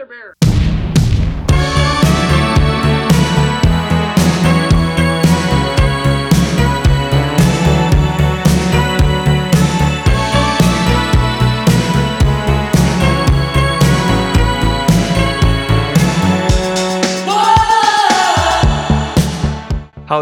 [0.00, 0.08] Hello，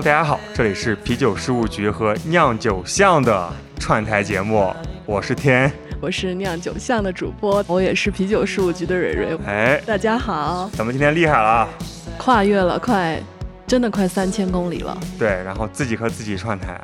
[0.02, 3.48] 大家好，这里是啤酒事务局和酿酒巷的
[3.79, 4.74] 串台节目，
[5.06, 9.36] 我是天，我是酿酒巷的主播，我也是啤酒事务局的蕊蕊。
[9.44, 11.68] 哎，大家好，咱们今天厉害了，
[12.16, 13.20] 跨越了快，
[13.66, 14.96] 真的快三千公里了。
[15.18, 16.80] 对，然后自己和自己串台，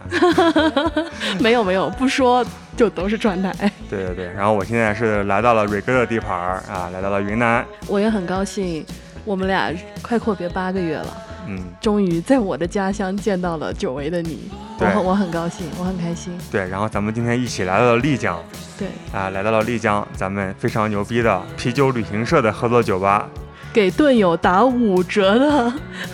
[1.38, 2.44] 没有没有，不说
[2.76, 3.54] 就都是串台。
[3.88, 8.84] 对对对，然后我现在是来到了蕊哥的地盘儿啊，来到了云南，我也很高兴，
[9.24, 9.72] 我们俩
[10.02, 11.23] 快阔别八个月了。
[11.46, 16.32] 嗯，终于在我的家乡见到了久违的你，我很我很高兴，我很开心。
[16.50, 18.42] 对，然后咱们今天一起来到了丽江，
[18.78, 23.28] 对，啊，来到了丽江，咱们非常牛逼的啤酒旅行社的合作酒吧，
[23.72, 25.72] 给盾友打五折的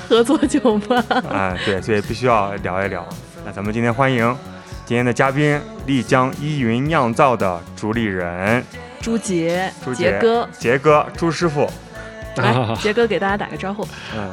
[0.08, 0.96] 合作酒吧。
[1.30, 3.06] 啊，对，所以必须要聊一聊。
[3.44, 4.36] 那咱们今天欢迎
[4.84, 8.62] 今天的嘉宾，丽江依云酿造的主理人
[9.00, 11.70] 朱杰，朱杰哥，杰哥，朱师傅。
[12.40, 13.86] 来，杰哥给大家打个招呼。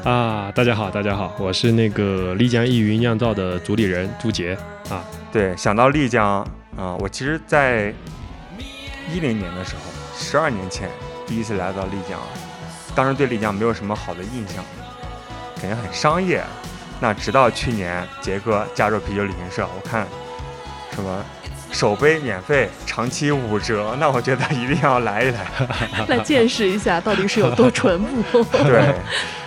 [0.04, 4.58] 啊，大家好，大家好，我是那个丽江易云酿造的主理人朱杰
[4.90, 5.04] 啊。
[5.32, 6.40] 对，想到丽江
[6.76, 7.94] 啊，我其实，在
[9.14, 9.82] 一零年的时候，
[10.18, 10.90] 十二年前
[11.26, 12.20] 第一次来到丽江，
[12.96, 14.64] 当时对丽江没有什么好的印象，
[15.62, 16.44] 感觉很商业。
[17.00, 20.08] 那直到去年杰哥加入啤酒旅行社，我看
[20.96, 21.24] 什么。
[21.72, 25.48] 首杯免费，长期五折， 那我觉得一定要来一来，
[26.08, 28.02] 来见识一下到底是有多淳
[28.32, 28.44] 朴。
[28.64, 28.96] 对，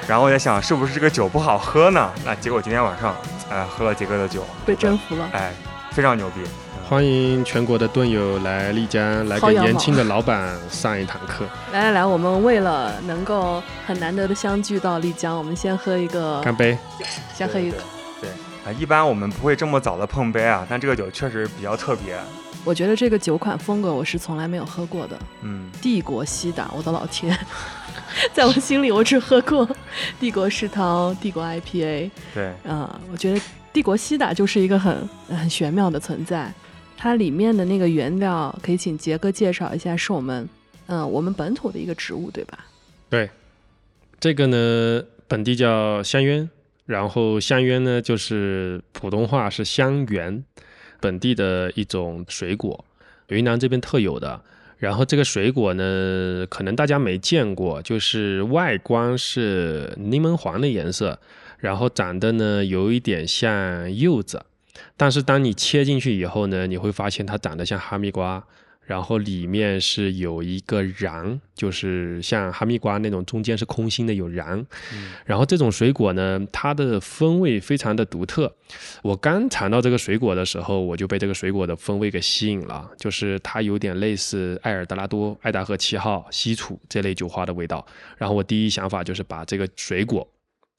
[0.07, 2.11] 然后我在想，是不是这个酒不好喝呢？
[2.25, 3.15] 那结果今天晚上，
[3.51, 5.53] 哎，喝了杰哥的酒，被征服了，哎，
[5.93, 6.41] 非常牛逼。
[6.89, 11.45] 欢迎全国的盾友来丽江，来给年轻的老板上一堂课。
[11.73, 16.77] 来来来，我们为了能够很难得的相聚到丽江，我们先喝一个，干杯，
[17.33, 17.77] 先喝一个。
[18.65, 22.19] 啊，一般我们不会这么早的碰杯啊，但这个酒确实比较特别。
[22.63, 25.19] 我觉得这个酒款风格我是从来没有喝过的。
[25.43, 27.35] 嗯，帝国西打，我的老天，
[28.35, 29.67] 在我心里我只喝过
[30.19, 32.11] 帝国世涛、帝国 IPA。
[32.35, 33.41] 对，啊，我觉得
[33.73, 36.53] 帝国西打就是一个很很玄妙的存在。
[36.99, 40.47] 它里面的那个原料，可以请杰哥介绍一下，是我们
[40.85, 42.59] 嗯我们本土的一个植物，对吧？
[43.09, 43.31] 对，
[44.21, 46.51] 这个呢，本地叫香橼。
[46.91, 50.43] 然后香橼呢，就是普通话是香橼，
[51.01, 52.85] 本地的一种水果，
[53.29, 54.43] 云南这边特有的。
[54.79, 61.17] 然后这个水果呢，可能大家没见过，就是外观是柠檬黄的颜色，
[61.59, 64.43] 然后长得呢有一点像柚子，
[64.97, 68.45] 但是当你切进去以后呢，你会发现它长得像哈密瓜。
[68.91, 74.67] 然后里面是有一个瓤，就是像哈密瓜那种，中间是空心的，有瓤。
[75.25, 78.53] 然后这种水果呢，它的风味非常的独特。
[79.05, 87.87] 我刚尝到这个水果的时候，我就被这个水果的风味给吸引了，就是它有点类似艾尔德拉多、爱达荷七号、西楚这类酒花的味道。
[88.19, 90.27] 然后我第一想法就是把这个水果。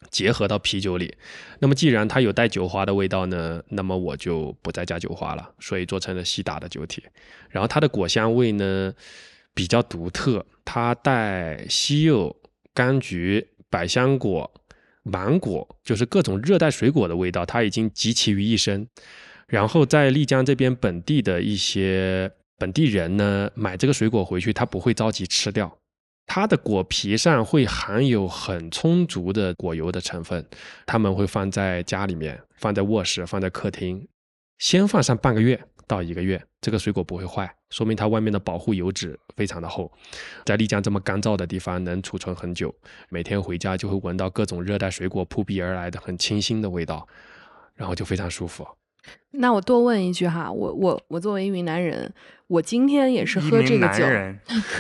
[0.09, 1.15] 结合到啤酒里，
[1.59, 7.03] 那么既然它有带酒花的味道呢，那么我就不再加酒花了，所以做成了西打的酒体。
[7.49, 8.93] 然后它的果香味呢
[9.53, 12.35] 比较独特，它带西柚、
[12.73, 14.51] 柑橘、百香果、
[15.03, 18.87] 芒果，就是各种热带水果的味道，它已经集齐于一身。
[19.47, 25.77] 然后在丽江这边本地的一些本地人呢，买这个水果回去，他不会着急吃掉。
[26.33, 30.47] 它的果皮上会含有很充足的果油的成分，
[30.85, 34.07] 他们会放在家里面，放在卧室，放在客厅，
[34.57, 39.91] 先放上半个月到一个月，这个水果不会坏，说明它外面的保护油脂非常的厚，
[40.45, 42.73] 在丽江这么干燥的地方能储存很久，
[43.09, 47.05] 每天回家就会闻到各种热带水果扑鼻而来的很清新的味道，
[47.75, 48.65] 然后就非常舒服。
[49.31, 52.11] 那我多问一句哈，我我我作为云南人。
[52.47, 54.03] 我今天也是喝这个酒，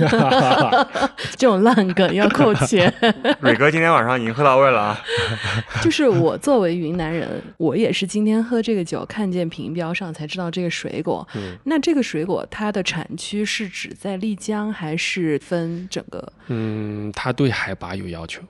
[1.37, 2.93] 这种烂梗要 扣钱。
[3.39, 5.01] 蕊哥今天晚上已经喝到位了啊！
[5.81, 11.25] 就是我作为云南人，我也是今天喝这个酒，看见瓶标上才知道这个水果。
[11.63, 16.33] 那这个水果它的产区是指在丽江，还是分整个？
[16.47, 18.41] 嗯，它对海拔有要求。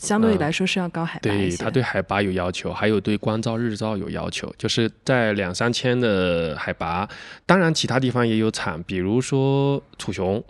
[0.00, 7.06] 相对来说是要高海拔对，它对海拔有要求，还有对光照日照有要求，就是在两三千的海拔。
[7.44, 10.42] 当然，其他地方也有产，比如说楚雄，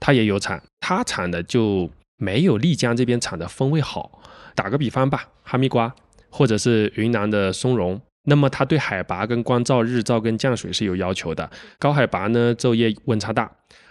[0.00, 4.20] 它也有产，它产的就没有丽江这边产的风味好。
[4.56, 5.94] 打个比方吧，哈密瓜
[6.28, 11.48] 或者是云南的松茸，那么它对海拔跟光照日照跟降水是有要求的。
[11.78, 13.48] 高海拔呢，昼夜温差大。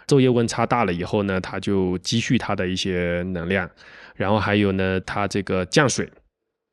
[0.08, 3.68] 昼夜温差大了以后呢，它就积蓄它的一些能量，
[4.16, 6.10] 然后还有呢，它这个降水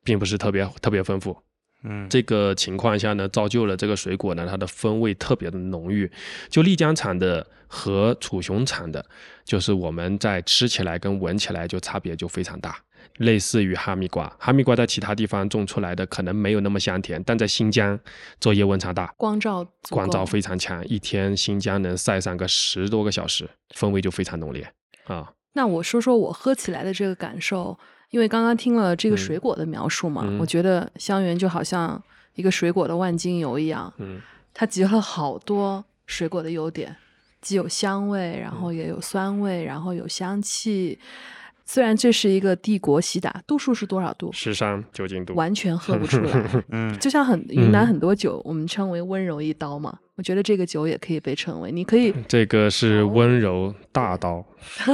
[0.04, 1.36] 并不是特别特别丰富。
[1.84, 6.10] 嗯，这个情况下呢，造就了这个水果呢，它的风味特别的浓郁。
[6.48, 9.04] 就丽江产的和楚雄产的，
[9.44, 12.78] 就是我们在吃起来跟闻起来就差别就非常大。
[13.18, 17.98] 类似于哈密瓜，哈密瓜在其他地方种出来的可能没有那么香甜，但在新疆
[18.40, 24.66] 昼夜温差大，光照光照非常强，一天新疆能晒上个十多个小时，风味就非常浓烈
[25.04, 25.28] 啊。
[25.54, 27.78] 那我说说我喝起来的这个感受，
[28.10, 32.02] 因为刚刚听了这个嗯水果的描述嘛，嗯我觉得香园就好像
[32.34, 34.20] 一个水果的万金油一样，嗯
[34.54, 36.94] 它集了好多水果的优点，
[37.40, 40.99] 既有香味，然嗯后也有酸味，然后有香气。
[41.64, 44.31] 虽然这是一个帝国喜打，度数是多少度？
[44.32, 46.64] 十三酒精度，完全喝不出来。
[46.70, 49.96] 嗯，就像很云南嗯很多酒，我们称为温柔一刀嘛。
[50.14, 54.44] 我觉得这个酒也可以被称为，你可以，这个是温柔大刀。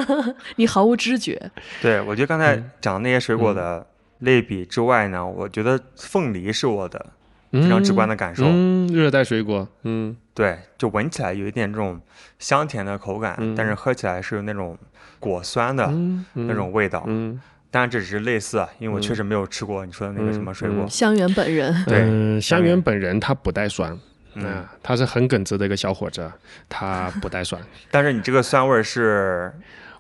[0.57, 1.51] 你毫无知觉。
[1.83, 3.85] 对，我觉得刚才嗯讲的那些水果的
[4.21, 7.05] 类比之外呢，我觉得凤梨是我的
[7.51, 8.45] 非非常直观的感受。
[8.47, 12.01] 嗯，热带水果，嗯对，就闻起来有一点这种
[12.39, 14.79] 香甜的口感，嗯但是喝起来是有那种
[15.19, 17.03] 果酸的嗯，那种味道。
[17.09, 17.41] 嗯，
[17.73, 20.85] 当然这只是类似啊，因为我确嗯实没有吃过你说的那个什么水果。
[20.85, 23.99] 嗯香园本人，对嗯，香园本人他不带酸。
[24.39, 26.31] 嗯，啊，他是很耿直的一个小伙子，
[26.69, 27.61] 他不带酸。
[27.91, 29.53] 但是你这个酸味儿是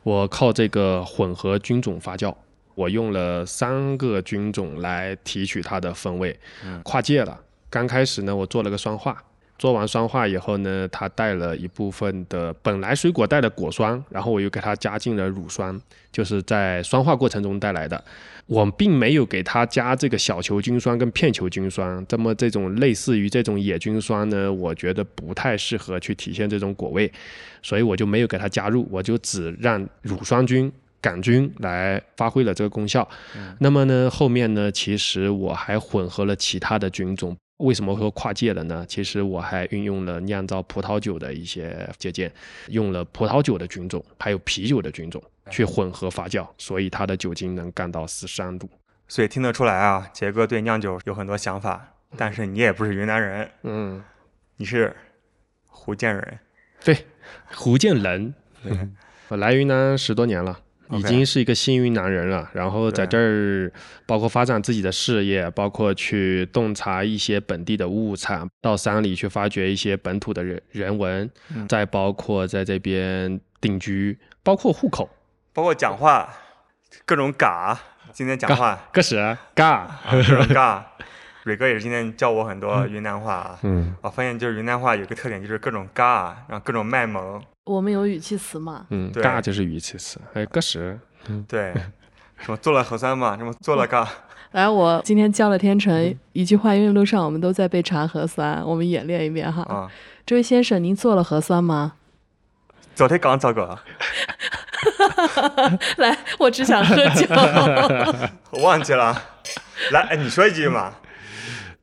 [0.03, 2.35] 我靠这个混合菌种发酵，
[2.75, 7.39] 我用了三个菌种来提取它的风味，嗯跨界了。
[7.71, 9.23] 刚开始呢，我做了个酸化，
[9.59, 15.79] 做完酸化以后呢，它带了一部分的本来水果带的果酸，然后我又给它加进了乳酸，
[16.13, 18.03] 就是在酸化过程中带来的。
[18.47, 27.13] 我并没有给它加这个小球菌酸跟片球菌酸，这么这种类似于这种野菌酸呢，我觉得不太适合去体现这种果味，
[27.61, 33.07] 所以我就没有给它加入，我就只让乳酸菌、杆菌来发挥了这个功效。
[33.59, 37.37] 那么呢，后面呢，其实我还混合了其他的菌种。
[37.59, 38.85] 为什么会说跨界了呢？
[38.89, 42.33] 其实我还运用了酿造葡萄酒的一些借鉴，
[42.69, 48.69] 用了葡萄酒的菌种，还有啤酒的菌种去混合发酵，所以它的酒精能干到十三度。
[49.09, 54.05] 所以听得出来啊，杰哥对酿酒有很多想法，但是你也不是云南人，嗯，
[54.57, 54.95] 你是
[55.73, 56.39] 福建人。
[56.85, 56.97] 对，
[57.51, 58.73] 福建人，对
[59.29, 60.61] 我 来云南十多年了。
[60.91, 63.71] 已经是一个幸运男人了，然后在这儿
[64.07, 75.09] 包括发展自己的事业，包括去洞察一些本地的物产，到山里去发掘一些本土的人人文，嗯再包括在这边定居，包括户口。
[75.53, 76.33] 包括讲话，
[77.05, 77.79] 各种嘎。
[78.13, 80.87] 今天讲话个是嘎，啊，各种嘎。
[81.45, 83.59] 蕊哥也是今天教我很多云南话啊。
[83.63, 87.43] 嗯我发现就是云南话有个特点，就是各种嘎，然后各种卖萌。
[87.69, 88.87] 我们有语气词嘛？
[88.91, 90.99] 嗯，对嘎就是语气词，还有个是，
[91.47, 91.75] 对，
[92.39, 94.09] 什么做了核酸嘛，什么做了嘎。
[94.53, 99.63] 来，我今天教了天成嗯一句话，因为路上我们都在被查核酸，我们演练一遍哈。
[99.65, 99.91] 啊，
[100.25, 101.93] 这位先生，您做了核酸吗？
[102.95, 103.79] 昨天刚做过，
[105.99, 107.27] 来，我只想喝酒。
[108.51, 109.23] 我忘记了。
[109.93, 110.95] 来，哎，你说一句嘛，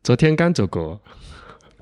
[0.02, 1.00] 昨天刚走过。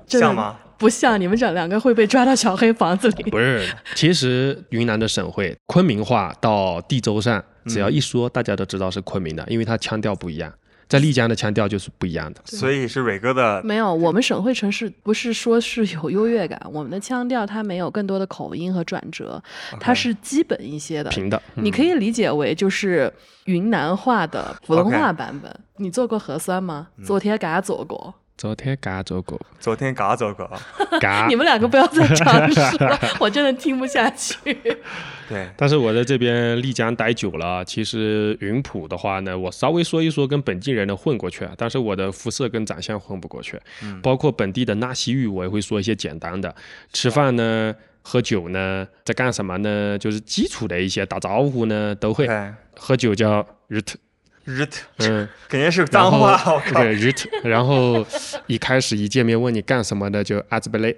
[0.06, 0.58] 像吗？
[0.78, 3.30] 不像，你们这两个会被抓到小黑房子里。
[3.30, 10.52] 不是，其实云南的省会昆明话到地州上，只要一说，大家都知道是昆明的，因为它腔调不一样。
[10.86, 12.40] 在丽江的腔调就是不一样的。
[12.44, 19.42] 所以是蕊哥的没有，我们省会城市不是说是有优越感，我们的腔调它没有更多的口音和转折，
[19.80, 21.08] 它是基本一些的。
[21.08, 23.10] 平的，嗯你可以理解为就是
[23.46, 25.50] 云南话的普通话版本。
[25.78, 26.88] 你做过核酸吗？
[26.98, 28.14] 嗯昨天给他做过。
[28.36, 30.50] 昨天嘎走过，昨天嘎走过。
[31.00, 31.36] 嘎 你。
[31.36, 34.36] 们两个不要再尝试了， 我真的听不下去。
[35.28, 43.58] 对，但是我在这边丽江待久了，其实云普的话呢，我稍微说一说跟本地人能混过去，但是我的肤色跟长相混不过去。
[43.82, 46.54] 嗯包括本地的纳西语，我也会说一些简单的。
[46.92, 49.96] 吃饭呢，喝酒呢，在干什么呢？
[49.98, 52.28] 就是基础的一些打招呼呢，都会。
[52.76, 53.94] 喝酒叫 rt，
[54.44, 54.66] 日
[54.98, 56.82] 嗯， 肯定是脏话，我靠。
[56.82, 58.06] 对 rt，然后
[58.46, 60.96] 一开始一见面问你干什么的就阿兹贝雷，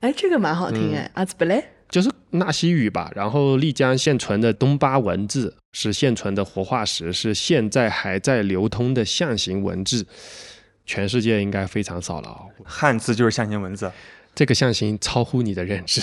[0.00, 1.64] 哎，这个蛮好听嗯哎，阿兹贝雷。
[1.90, 3.10] 就是纳西语吧。
[3.14, 10.04] 然后丽江现存的东巴文字是现存的活化石，是现在还在流通的象形文字，
[10.84, 12.40] 全世界应该非常少了啊。
[12.64, 13.92] 汉字就是象形文字，
[14.34, 16.00] 这个象形超乎你的认知。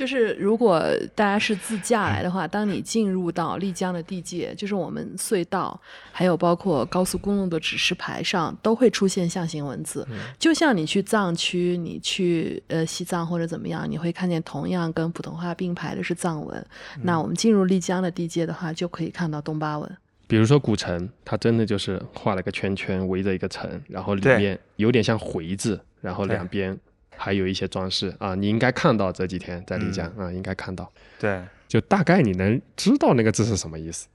[0.00, 0.82] 就是如果
[1.14, 5.78] 大家是自驾来的话，当你进入到丽江的地界，就是我们隧道，
[6.10, 10.08] 还有包括高速公路的指示牌上，都会出现象形文字。
[10.38, 16.66] 就像你去藏区，你去呃西藏或者怎么样，你会看见同样跟普通话并排的是藏文。
[17.02, 19.96] 那我们进入丽江的地界的话，就可以看到东巴文。
[20.26, 26.74] 比如说古城，它真的就是画了个圈圈围着一个城，然后里面有点像回字，然后两边。
[27.22, 30.90] 还有一些装饰啊，你应该看到这几天在丽江啊，应该看到。
[31.18, 34.08] 对，就大概你能知道那个字是什么意思。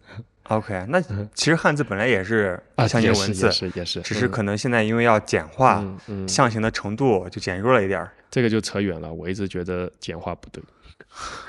[0.48, 1.00] OK，那
[1.36, 5.84] 其实汉字本来也是象形文字，也是也是，只是可能现在因为要简化，
[6.28, 8.12] 象形的程度就减弱了一点儿。
[8.32, 10.64] 这个就扯远了，我一直觉得简化不对。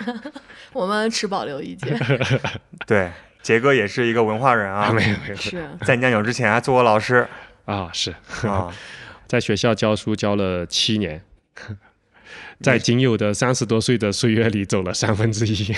[0.75, 1.98] 我们持保留意见。
[2.86, 3.10] 对，
[3.42, 7.26] 杰哥也是一个文化人啊，没有没有，是在酿酒之前还做过老师
[7.64, 8.14] 啊，是
[8.46, 8.70] 啊，
[9.26, 11.22] 在学校教书教了七年。
[12.60, 15.72] 在仅有的三十多岁的岁月里，走了三分之一。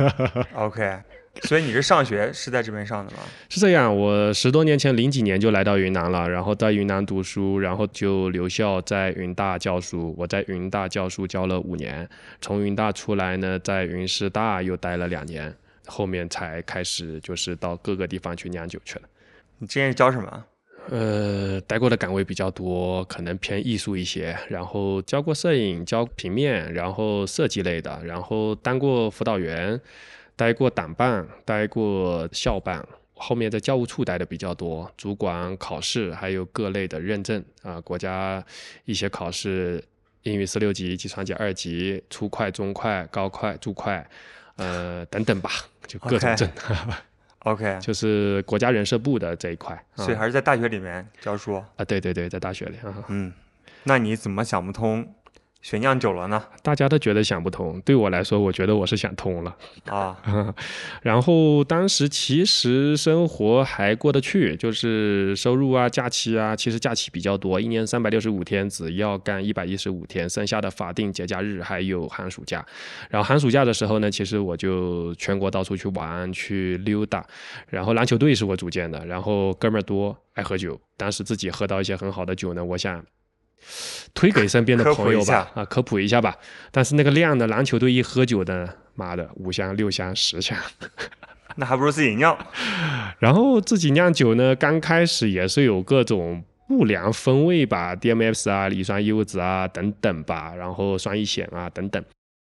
[0.54, 0.98] OK，
[1.42, 3.18] 所以你是上学是在这边上的吗？
[3.48, 10.14] 是这样，我十多年前零几年就来到云南了，然后在云南读书，然后就留校在云大教书。
[10.18, 12.08] 我在云大教书教了五年，
[12.40, 15.54] 从云大出来呢，在云师大又待了两年，
[15.86, 19.02] 后面才开始就是到各个地方去酿酒去了。
[19.58, 20.44] 你之前是教什么？
[20.90, 24.36] 呃，待过的岗位比较多，可能偏艺术一些。
[24.48, 29.80] 然后教过摄影，教平面，然后设计类的，然后当过辅导员，
[30.34, 32.86] 待过党办，待过校办。
[33.14, 38.44] 后面在教务处待的比较多，主管考试，还有各类的认证啊，国家
[38.84, 39.82] 一些考试，
[40.24, 44.04] 英语四六级，计算机二级，初快、中快、高快、注快，
[44.56, 45.50] 呃，等等吧，
[45.86, 46.50] 就各种证。
[47.44, 51.84] OK，就是国家人社部的这一块，所以还是在大学里面教书啊？
[51.84, 53.04] 对对对，在大学里啊。
[53.08, 53.32] 嗯，
[53.84, 55.14] 那你怎么想不通？
[55.62, 56.42] 学酿酒了呢？
[56.60, 60.16] 大家都觉得想不通，对我来说，我觉得我是想通了啊。
[61.02, 72.66] 然后当时其实生活还过得去，就是收入啊、假期啊，其实假期比较多，一年三百六十五天，只要干一百一十五天，剩下的法定节假日还有寒暑假。
[73.08, 77.24] 然后寒暑假的时候呢，其实我就全国到处去玩、去溜达。
[77.68, 80.80] 然后篮球队是我组建的，然后哥们儿多，爱喝酒。
[80.96, 83.04] 当时自己喝到一些很好的酒呢，我想。
[84.14, 86.36] 推给身边的朋友吧，啊，科普一下吧。
[86.70, 90.58] 但是那个量的篮球队一喝酒的，妈的，五箱六箱十箱，
[91.56, 92.36] 那还不如自己酿。
[93.18, 102.02] 然后自己酿酒呢，刚开始也是有各种不良风味吧，DMS 啊，乙酸柚子啊等等吧，然后酸乙酰啊等等。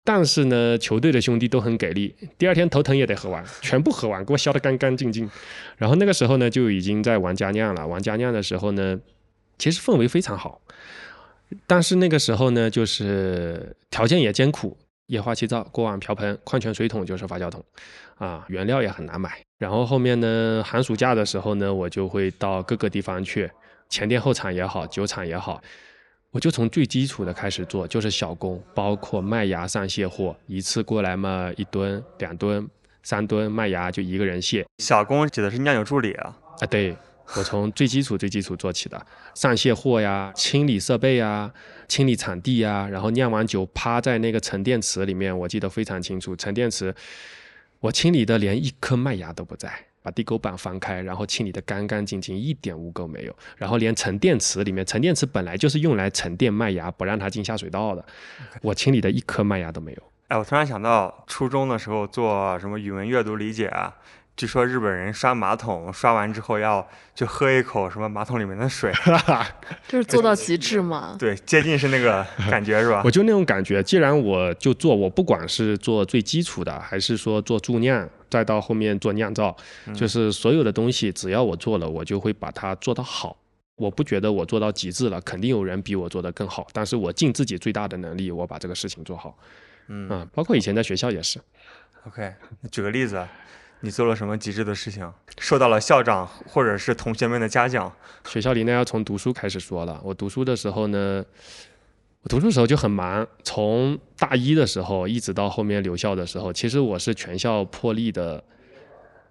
[0.06, 5.30] 但是呢，球队的兄弟都很给力，第二天头疼也得喝完，全部喝完，给我消得干干净净。
[5.78, 7.86] 然后那个时候呢，就已经在玩家酿了。
[7.86, 8.98] 玩家酿的时候呢，
[9.56, 10.60] 其实氛围非常好。
[11.66, 17.64] 但是那个时候呢，就是条件也艰苦，液化气灶、锅碗瓢盆、矿泉水桶就是发酵桶，
[18.16, 19.30] 啊，原料也很难买。
[19.58, 23.50] 然后后面呢，寒暑假的时候呢，我就会到各个地方去，
[23.88, 25.62] 前店后厂也好，酒厂也好，
[26.30, 32.68] 我就从最基础的开始做，就是小工，包括麦芽上卸货，一次过来嘛，一吨、两吨、
[33.02, 34.66] 三吨麦芽就一个人卸。
[34.78, 36.36] 小工指的是酿酒助理啊？
[36.60, 36.96] 啊，对。
[37.36, 41.50] 我从最基础、最基础做起的，上卸货呀，清理设备呀，
[41.88, 46.36] 清理场地呀，然后酿完酒趴在那个沉淀池里面，我记得非常清楚。
[46.36, 46.94] 沉淀池，
[47.80, 53.34] 我清理的连一颗麦芽都不在，把地沟板翻开，然后清理的干干净净，一点污垢没有。
[53.56, 58.04] 然后连沉淀池里面，沉淀池本来就是用来沉淀麦芽，不让它进下水道的，
[58.62, 60.02] 我清理的一颗麦芽都没有。
[60.28, 63.96] 哎，我突然想到初中的时候做什么语文阅读理解啊。
[64.36, 68.92] 据说日本人刷马桶，刷完之后要就喝一口什么马桶里面的水，
[69.86, 71.14] 就是做到极致嘛。
[71.20, 73.02] 对，接近是那个感觉是吧？
[73.04, 73.80] 我就那种感觉。
[73.80, 79.56] 既然我就做，我不管是做最基础的，还是说做助酿，再到后面做酿造，
[79.94, 83.36] 就是所有的东西，只要我做了，我就会把它做到好。
[83.76, 86.66] 我不觉得我做到极致了，肯定有人比我做得更好。
[86.72, 89.36] 但是我尽自己最大的能力，我把这个事情做好。
[89.86, 91.40] 嗯啊，包括以前在学校也是。
[92.06, 92.32] OK，
[92.72, 93.24] 举个例子。
[93.84, 95.12] 你做了什么极致的事情？
[95.38, 97.94] 受到了校长或者是同学们的嘉奖？
[98.24, 100.00] 学校里呢，要从读书开始说了。
[100.02, 101.22] 我读书的时候呢，
[102.22, 108.42] 我读书时候就很忙，从大一的时候一直到后面留校的时候，其实我是全校破例的，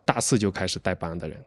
[0.05, 1.43] 大四就开始带班的人，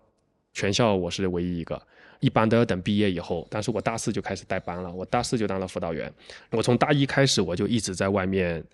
[0.53, 1.81] 全校我是唯一一个，
[2.19, 6.13] 一般都要等毕业以后，但是我大四就开始带班了，我大四就当了辅导员。
[6.51, 8.65] 我从大一开始我就一直在外面，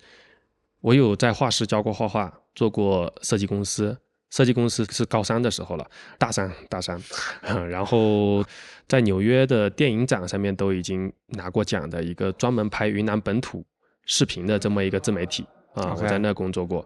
[0.81, 3.95] 我有在画室教过画画，做过设计公司。
[4.33, 5.85] 设计公司是高三的时候了，
[6.17, 6.99] 大三大三，
[7.69, 8.43] 然后
[8.87, 13.63] 在纽约的电影展上面都已经拿过奖的一个专门拍云南本土
[14.05, 16.83] 视频的这么一个自媒体啊我在那工作过。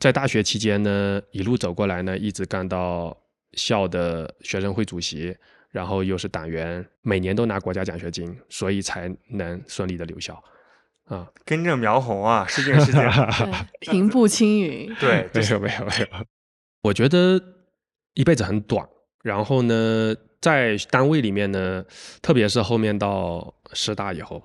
[0.00, 3.16] 在大学期间呢，一路走过来呢，一直干到
[3.52, 5.32] 校的学生会主席，
[5.70, 10.42] 然后又是党员，每年都拿国家奖学金，所以才能顺利的留校。
[11.04, 13.00] 啊，根正苗红啊，是这个事情。
[13.80, 14.92] 平步青云。
[14.98, 16.24] 对，就是没有没有没有，
[16.82, 17.40] 我觉得
[18.14, 18.86] 一辈子很短。
[19.22, 21.84] 然后呢，在单位里面呢，
[22.22, 24.42] 特别是后面到师大以后，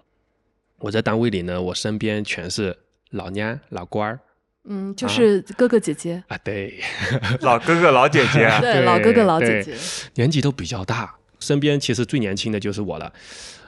[0.80, 2.78] 我在单位里呢，我身边全是
[3.12, 4.20] 老娘老官儿
[4.66, 6.82] 嗯，就是哥哥姐姐，啊，对，
[7.42, 8.50] 老哥哥老姐姐。
[8.60, 9.76] 对，老哥哥老姐姐。
[10.16, 13.14] 年纪都比较大，身边其实最年轻的就是我了。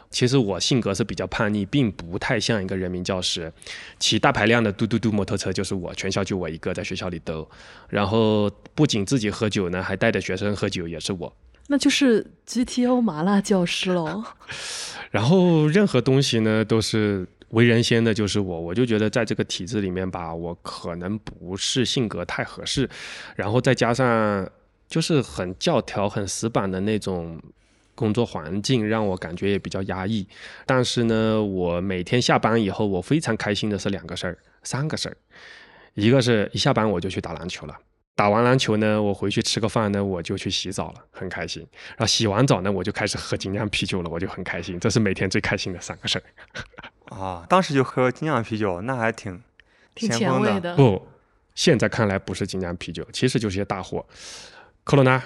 [0.10, 3.52] 其实我性格是比较叛逆，并不太像一个人民教师。
[4.00, 7.48] 骑大排量的嘟嘟嘟摩托车就是我，全校就我一个在学校里兜。
[7.90, 11.32] 然后不仅自己喝酒呢，还带着学生喝酒，也是我。
[11.68, 14.24] 那就是 GTO 麻辣教师喽。
[15.12, 18.62] 然后任何东西呢，都是为人先的，就是我。
[18.62, 22.90] 我就觉得在这个体制里面吧，我可能不是性格太合适，
[23.36, 24.50] 然后再加上
[24.88, 27.38] 就是很教条、很死板的那种。
[27.98, 30.28] 工作环境让我感觉也比较压抑，
[30.68, 35.18] 但是呢，我每天下班以后，我非常开心的是两个事儿，三个事儿，
[35.96, 37.76] 一个是一下班我就去打篮球了，
[38.16, 41.66] 打完篮球呢，我回去吃个饭呢，我就去洗澡了，很开心。
[41.90, 44.80] 然后洗完澡呢，我就开始喝精酿啤酒了，我就很开心。
[44.80, 47.16] 这是每天最开心的三个事儿。
[47.16, 49.42] 啊，当时就喝精酿啤酒，那还挺
[49.96, 50.10] 挺。
[50.12, 50.76] 前卫的。
[50.76, 51.08] 不，
[51.56, 54.06] 现在看来不是精酿啤酒，其实就是些大货，
[54.84, 55.24] 科罗娜、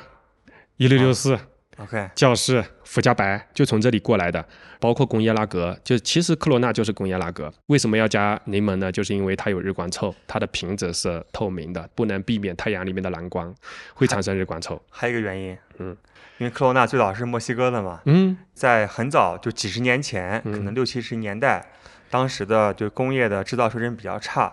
[0.77, 1.37] 一六六四、
[1.81, 4.45] OK，教士、福加白，就从这里过来的。
[4.79, 7.53] 包括工业拉格，就其实科罗娜就是工业拉格。
[7.67, 8.91] 为什么要加柠檬呢？
[8.91, 13.53] 就是因为它有日光臭，它的瓶子是透明的，不能避免太阳里面的蓝光，
[13.93, 14.81] 会产生日光臭。
[14.89, 15.95] 还有一个原因，嗯，
[16.39, 21.63] 因为科罗娜最早是墨西哥的嘛，嗯，在很早就几十年前，可能六七十年代，
[22.09, 24.51] 当时的就工业的制造水准比较差，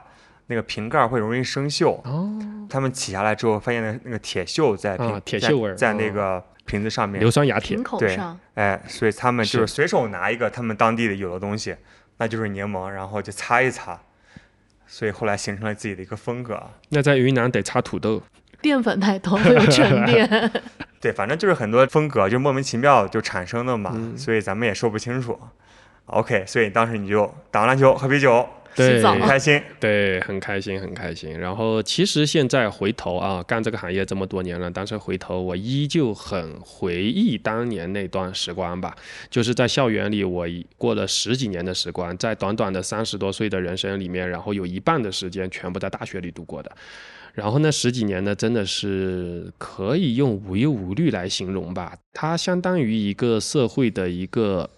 [0.49, 2.01] 那个瓶盖会容易生锈。
[2.03, 2.29] 哦，
[2.69, 7.79] 他们起下来之后，发现那那个铁锈在瓶、啊铁在锈味儿在那哦个瓶子上面硫，酸亚铁。
[7.79, 11.77] 口对上，哎，所以他们就是是随手拿一个他们当地的有的东西，
[12.19, 13.99] 那就是柠檬，然后就擦一擦，
[14.87, 16.63] 所以后来形成了自己的一个风格。
[16.91, 18.21] 那在云南得擦土豆。
[18.61, 20.51] 淀粉太多会有沉淀。
[21.01, 25.39] 对，反正就是很多风格就莫名其妙就产生的嘛，嗯所以咱们也说不清楚。
[26.07, 29.63] OK，所以当时你就打完篮球喝啤酒，对，很开心。
[29.81, 31.39] 对，很开心，很开心。
[31.39, 38.97] 然后其实现在回头啊，干这个行业这么多年了，但是回头我依旧很回忆当年那段时光吧。
[39.29, 46.71] 就是在校园里，我已过了十几年的时光，在短短的三十多岁的人生里面，然后有一半的时间全部在大学里度过的。
[47.35, 51.97] 然后那十几年呢，真的是可以用无忧无虑来形容吧。
[52.13, 54.69] 它相当于一个社会的一个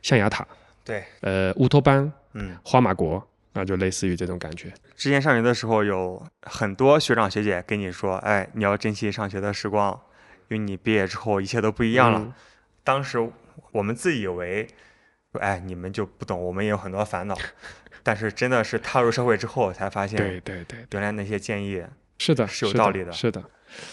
[0.00, 0.46] 象牙塔，
[0.82, 4.72] 对，呃，乌托邦、嗯，花马国，那就类似于这种感觉。
[4.94, 9.92] 之前上学的时候，有很多学长学姐跟你说，哎，你要珍惜上学的时光，
[10.48, 12.18] 因为你毕业之后一切都不一样了。
[12.18, 12.32] 嗯
[12.86, 13.18] 当时
[13.72, 14.68] 我们自以为，
[15.40, 17.34] 哎，你们就不懂，我们也有很多烦恼。
[18.04, 21.82] 但是真的是踏入社会之后，才发现对对对，原来那些建议，
[22.18, 23.42] 是的，是是有道理的是的。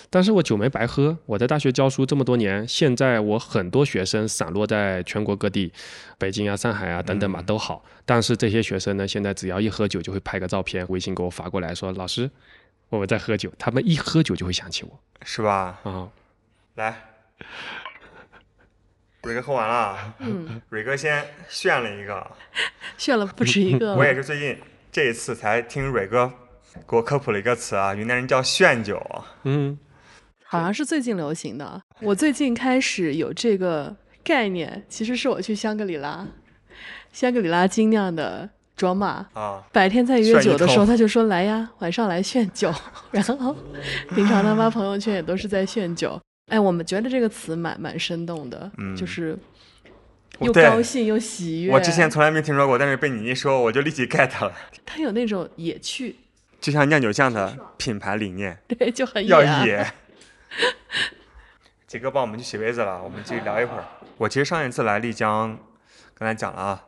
[0.10, 5.72] 但是我酒没白喝，我在大学教书这么多年，现在我很多学生散落在全国各地，
[6.18, 7.84] 北京啊、上海啊等等吧嗯都好。
[8.06, 12.30] 但是这些学生呢，现在只要一喝酒，就会拍个照片，微信给我发过来说：“老师，
[12.90, 15.80] 我们在喝酒。”他们一喝酒就会想起我是吧？
[15.84, 16.10] 啊。
[16.76, 16.96] 来，
[19.24, 22.32] 蕊哥喝完了啊，嗯，蕊哥先炫了一个，
[22.98, 23.94] 炫了不止一个。
[24.00, 24.58] 我也是最近
[24.92, 26.32] 这一次才听蕊哥
[26.88, 29.02] 给我科普了一个词啊，云南人叫炫酒。
[29.44, 29.78] 嗯，
[30.44, 31.82] 好像是最近流行的。
[32.02, 36.28] 我最近开始有这个概念，其实是我去香格里拉，
[37.12, 39.28] 香格里拉精酿的卓玛。
[39.34, 42.74] 啊，白天在约酒的时候，他就说来呀，晚上来炫酒。
[43.12, 43.56] 然后
[44.16, 46.20] 平常他发朋友圈也都是在炫酒。
[46.52, 49.38] 哎，我们觉得这个词蛮蛮生动的，嗯就是
[50.40, 51.72] 又高兴又喜悦。
[51.72, 54.54] 我之前从来没听说过，但是被你一说，我就立即 get 了。
[54.86, 56.16] 他有那种野趣，
[56.62, 59.66] 就像酿酒酱的品牌理念， 对，就很野、要啊。
[59.66, 59.94] 野。
[61.88, 63.84] 杰哥帮我们去洗杯子了，我们继续聊一会儿。
[64.18, 65.58] 我其实上一次来丽江，
[66.14, 66.86] 刚才讲了啊，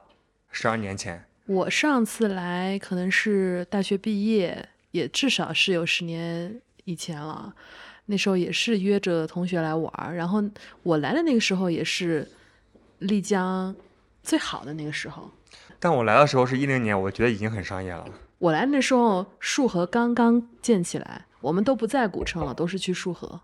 [0.52, 7.54] 十二年前，我上次来可能是大学毕业，也至少是有十年以前了。
[8.06, 10.42] 那时候也是约着同学来玩儿，然后
[10.84, 12.30] 我来的那个时候也是
[13.00, 13.76] 丽江
[14.22, 15.32] 最好的那个时候。
[15.80, 18.06] 但我来的时候是一零年，我觉得已经很商业了。
[18.44, 23.40] 我来那时候束河刚刚建起来，我们都不在古城了，都是去束河。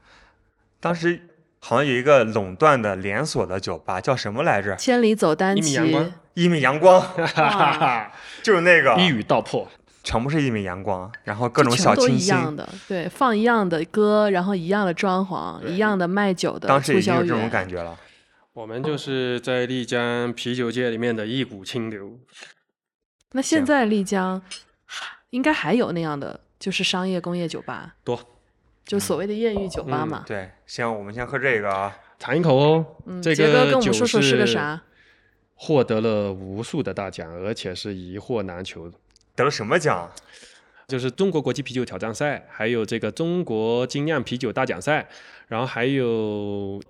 [0.81, 1.21] 当时
[1.59, 4.75] 好像有一个垄断的连锁的酒吧，叫什么来着？
[4.75, 7.01] 千里走单骑，一米阳光一米阳光，
[8.43, 8.93] 就是那个。
[8.99, 9.65] 一语道破。
[10.03, 12.17] 全部是一米阳光，然后各种小清新。
[12.17, 17.49] 一样的，对，放一样的歌，然后一样的装潢，一样的卖酒的当时已经有这种。
[17.49, 17.97] 感觉了。
[18.51, 22.19] 我们就是在丽江啤酒界里面的一股清流。
[23.31, 24.41] 那现在丽江
[25.32, 28.19] 应该还有那样的，就是商业工业酒吧，多
[28.86, 30.23] 就所谓的艳遇酒吧嗯嘛。
[30.25, 31.95] 对，行，我们先喝这个啊。
[32.17, 34.82] 尝一口哦，嗯，这杰哥跟我们说说是个啥？
[35.56, 38.91] 获得了无数的大奖，而且是一获难求。
[39.36, 40.12] 得了什么奖？
[40.88, 45.08] 就是中国国际啤酒挑战赛，还有这个中国精酿啤酒大奖赛，
[45.47, 46.82] 然后还有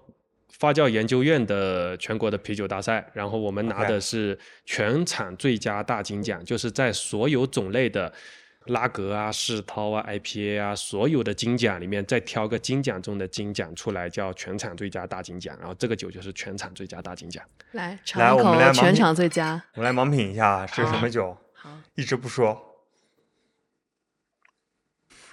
[0.50, 8.12] 发酵研究院的全国的啤酒大赛，然后我们拿的是全场最佳大金奖，就是在所有种类的
[8.66, 17.44] 拉格啊、世涛啊、IPA 啊，所有的金奖里面再挑个金奖中的金奖出来，叫全场最佳大金奖，然后这个酒就是全场最佳大金奖。
[17.72, 19.64] 来来尝一我们来全场最佳。
[19.76, 22.66] 我来盲品一下是什么酒，好，一直不说。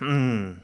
[0.00, 0.60] 嗯，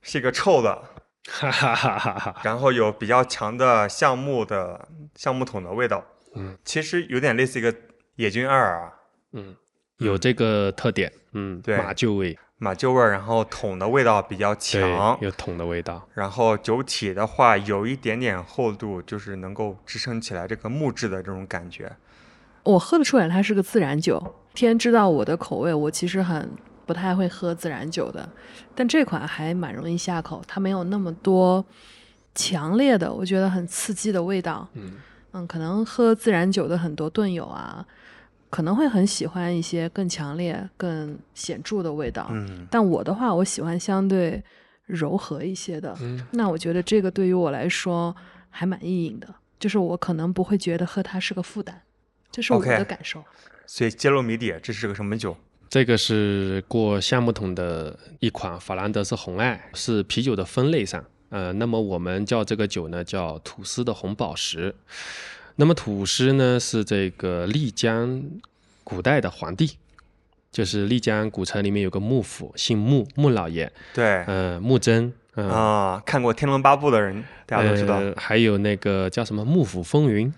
[0.00, 0.82] 是一个臭的，
[1.26, 2.36] 哈哈哈哈哈！
[2.42, 6.04] 然后有比较强的橡木的橡木桶的味道。
[6.34, 7.74] 嗯，其实有点类似一个
[8.16, 8.92] 野菌二啊，
[9.32, 9.56] 嗯，
[9.98, 16.06] 有这个特点，嗯，对马厩味，马厩味儿，然后桶的味道比较强，有桶的味道。
[16.14, 21.90] 然后酒体的话有一点点厚度，就是能够支撑起来这个木质的这种感觉。
[22.64, 24.34] 我喝得出来它是个自然酒。
[24.54, 26.50] 天知道我的口味，我其实很
[26.88, 28.26] 不太会喝自然酒的，
[28.74, 31.62] 但这款还蛮容易下口，它没有那么多
[32.34, 34.66] 强烈的，我觉得很刺激的味道。
[34.72, 34.94] 嗯
[35.32, 37.86] 嗯，可能喝自然酒的很多盾友啊，
[38.48, 42.26] 可能会很喜欢一些更强烈、更显著的味道。
[42.30, 44.42] 嗯，但我的话，我喜欢相对
[44.86, 45.94] 柔和一些的。
[46.00, 48.16] 嗯那我觉得这个对于我来说
[48.48, 49.28] 还蛮意淫的，
[49.60, 51.82] 就是我可能不会觉得喝它是个负担，
[52.30, 53.22] 这是我的感受。
[53.66, 55.36] 所以揭露谜底，这是个什么酒？
[55.70, 64.74] 这个是过橡木桶的一款法兰德斯红艾，是啤酒的分类上，呃，那么我们叫这个酒呢叫土司的红宝石。
[65.56, 68.22] 那么土司呢是这个丽江
[68.82, 69.76] 古代的皇帝，
[70.50, 77.96] 就是丽江古城里面有个幕府，姓穆，穆老爷，对，呃，穆真，嗯、啊，看过《天龙八部》的人大家都知道。
[77.96, 80.28] 呃，还有那个叫什么《幕府风云》，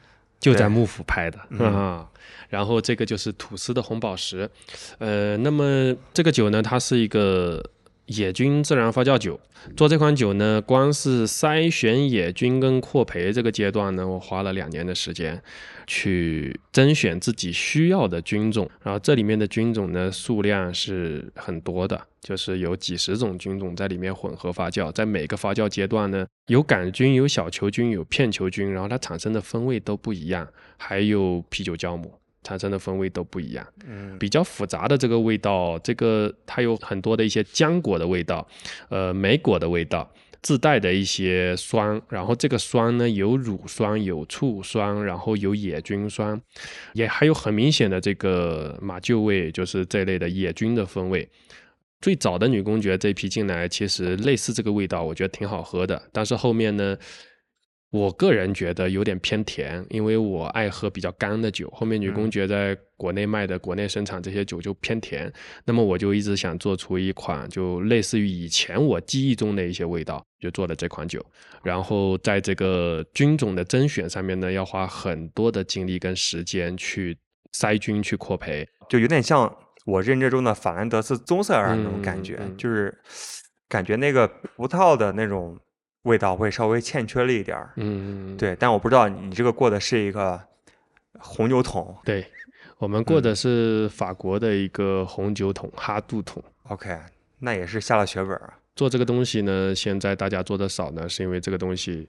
[0.41, 2.09] 就在幕府拍的嗯啊。
[2.51, 4.51] 然后这个就是吐司的红宝石，
[4.99, 7.65] 呃，那么这个酒呢，它是一个
[8.07, 9.41] 野菌自然发酵酒。
[9.77, 15.41] 做这款酒呢，光是筛选野菌跟扩培这个阶段呢，我花了两年的时间
[15.87, 18.69] 去甄选自己需要的菌种。
[18.83, 24.91] 然后这里面的菌种呢，数量是很多的，就是有几十种菌种在里面混合发酵。
[24.91, 32.15] 在每个发酵阶段呢，有杆菌、有小球菌、有片球菌，然后它产生的风味都不一样，还有啤酒酵母。
[32.43, 38.47] 产生的风味都不一样，嗯，比较复杂的这个味道，这个它有很多的一些浆果的味道，
[38.89, 40.11] 呃，莓果的味道，
[40.43, 46.41] 自带的一些酸，然后这个酸呢有乳酸、有醋酸，然后有野菌酸，
[46.95, 51.29] 也还有很明显的这个马厩味，就是这类的野菌的风味。
[52.01, 56.03] 最早的女公爵这批进来，其实类似这个味道，我觉得挺好喝的。
[56.11, 56.97] 但是后面呢，
[57.91, 61.69] 我个人觉得有点偏甜，因为我爱喝比较干的酒。
[61.71, 65.33] 后面女公爵在国内卖的、国内生产这些酒就偏甜，
[65.65, 71.25] 那么我就一直想做出一款就类似于以前我记忆中的一些味道，就做了这款酒。
[71.65, 77.19] 然后在这个菌种的甄选上面呢，要花很多的精力跟时间去
[77.53, 78.65] 筛菌、去扩培。
[78.89, 79.53] 就有点像
[79.85, 82.97] 我认知中的法兰德斯棕色尔那种感觉，嗯嗯就是
[83.69, 85.59] 感觉那个葡萄的那种
[86.03, 87.73] 味道会稍微欠缺了一点儿。
[87.77, 90.41] 嗯，对，但我不知道你这个过的是一个
[91.19, 92.27] 红酒桶对，
[92.79, 96.43] 我们过嗯的是法国的一个红酒桶哈杜桶。
[96.69, 96.97] ，OK，
[97.41, 98.55] 那也是下了血本儿啊。
[98.75, 102.09] 做这个东西呢，现在大家做的少呢，是因为这个东西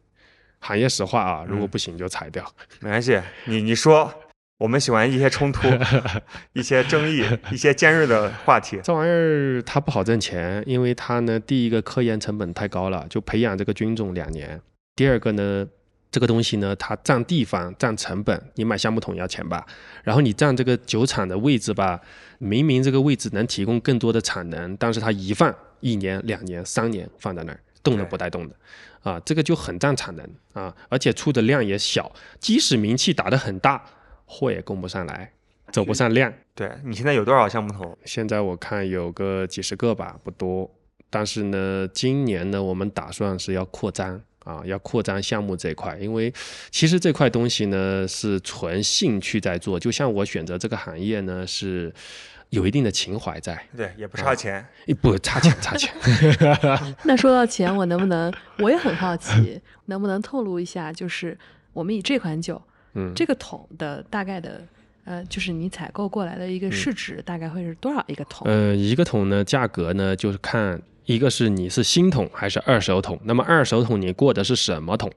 [0.59, 2.45] 行业实话啊，如果嗯不行就裁掉。
[2.79, 4.13] 没关系，你你说，
[4.61, 5.67] 我们喜欢一些冲突、
[6.53, 8.79] 一些争议、一些尖锐的话题。
[8.83, 14.59] 这玩意儿它不好挣钱，因为它呢，第一个科研成本太高了，就培养这个菌种两年；
[14.95, 15.65] 第二个呢，
[16.11, 19.65] 这个东西呢，它占地方、占成本，你买橡木桶要钱吧，
[20.03, 21.99] 然后你占这个酒厂的位置吧，
[22.37, 28.55] 明明这个位置能提供更多的产能，但是它一放一年、两年、三年放在那儿，动都不带动的。
[29.01, 33.83] 啊，这个就很占产能啊，而且出的量也小，即使名气打得很大，
[34.31, 35.29] 货也供不上来，
[35.71, 36.33] 走不上量。
[36.55, 37.97] 对你现在有多少橡木桶？
[38.05, 40.69] 现在我看有个几十个吧，不多。
[41.09, 46.33] 但是呢，今年呢，我们打算是要扩张啊，要扩张项目这一块，因为
[46.69, 49.77] 其实这块东西呢是纯兴趣在做。
[49.77, 51.93] 就像我选择这个行业呢，是
[52.51, 54.65] 有一定的情怀在，对，也不差钱。
[55.01, 55.93] 不差钱差钱。
[57.03, 58.33] 那说到钱，我能不能？
[58.59, 60.93] 我也很好奇，能不能透露一下？
[60.93, 61.37] 就是
[61.73, 62.61] 我们以这款酒，
[62.93, 64.61] 嗯，这个桶的大概的，
[65.05, 68.47] 呃，就是你采购过来的一个市值，大概会是多少一个桶？
[68.47, 73.19] 呃，一个桶呢，价格呢，就是看一个是你是新桶还是二手桶。
[73.23, 75.11] 那么二手桶你过的是什么桶？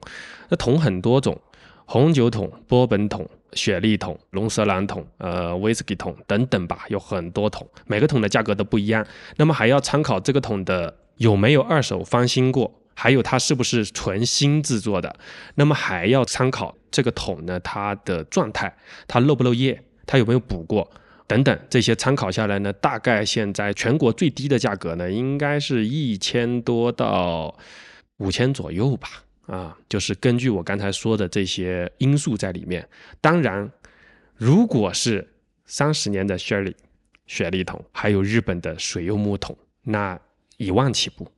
[0.49, 1.39] 那桶很多种，
[1.85, 3.29] 红酒桶、波本桶。
[3.53, 9.05] 雪莉桶、龙舌兰桶、呃威士忌桶等等吧，有很多桶，每个桶的价格都不一样。
[9.37, 15.15] 那么还要参考这个桶的有没有二手翻新过，还有它是不是纯新制作的。
[15.53, 18.75] 那么还要参考这个桶呢，它的状态，
[19.07, 20.89] 它漏不漏液，它有没有补过
[21.27, 27.55] 等等这些参考下来呢，大概现在全国最低的价格呢，应该是一千多到
[28.17, 29.09] 五千左右吧。
[29.47, 32.87] 啊，就是根据我刚才说的这些因素在里面。
[33.21, 33.71] 当然，
[34.35, 35.27] 如果是
[35.67, 36.75] 三十年的雪莉
[37.27, 40.19] 雪莉桶，还有日本的水柚木桶，那
[40.57, 41.31] 一万起步。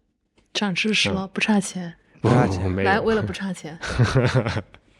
[0.53, 2.75] 长知识了，不差钱，不差钱。
[2.83, 3.77] 来，为了不差钱。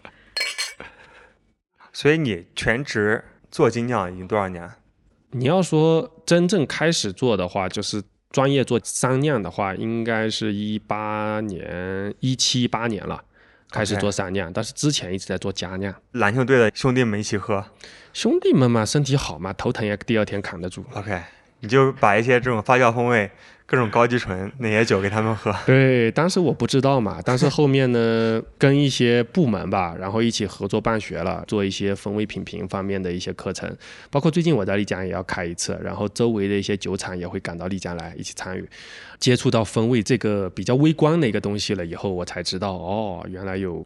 [1.94, 4.70] 所以你全职做精酿已经多少年？
[5.32, 8.04] 你要说真正开始做的话，就是。
[8.30, 13.24] 专业做三酿的话，应该是一八年、一七八年了，
[13.72, 14.52] 开始做三酿。
[14.52, 15.96] 但是之前一直在做家酿。
[16.12, 17.66] 篮球队的兄弟们一起喝，
[18.12, 20.86] 兄弟们嘛，身体好嘛，头疼也第二天扛得住。
[20.94, 21.20] OK，
[21.62, 23.32] 你就把一些这种发酵风味。
[23.68, 25.54] 各种高级醇那些酒给他们喝。
[25.68, 33.70] 对，当时我不知道嘛， 但是后面呢，跟一些部门吧，然后一起合作办学了，做一些风味品评方面的一些课程。
[34.10, 38.66] 包括最近我在丽江也要开一次，然后周围的一些酒厂也会赶到丽江来一起参与，
[39.20, 43.86] 接触到风味这个比较微观的一个东西了以后，我才知道哦，原来有。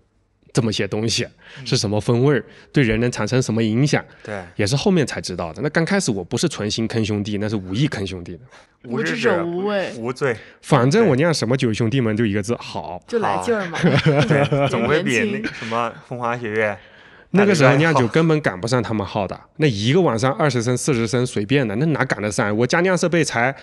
[0.54, 1.26] 这么些东西
[1.64, 4.04] 是什么风味儿，对人能产生什么影响？
[4.24, 5.62] 对，也是后面才知道的。
[5.62, 8.40] 那刚开始我不是存心坑兄弟，那是无意坑兄弟的。
[8.86, 10.36] 无知者无畏，无罪。
[10.62, 13.80] 反正我酿什么酒，兄弟们就一个字好，就来劲儿嘛。
[14.28, 16.78] 对，总会比那什么风花雪月。
[17.34, 22.56] 那个时候酿酒根本赶不上他们号的，那一个晚上二十升、四十升随便的，那哪赶得上？
[22.58, 23.56] 我家酿设备才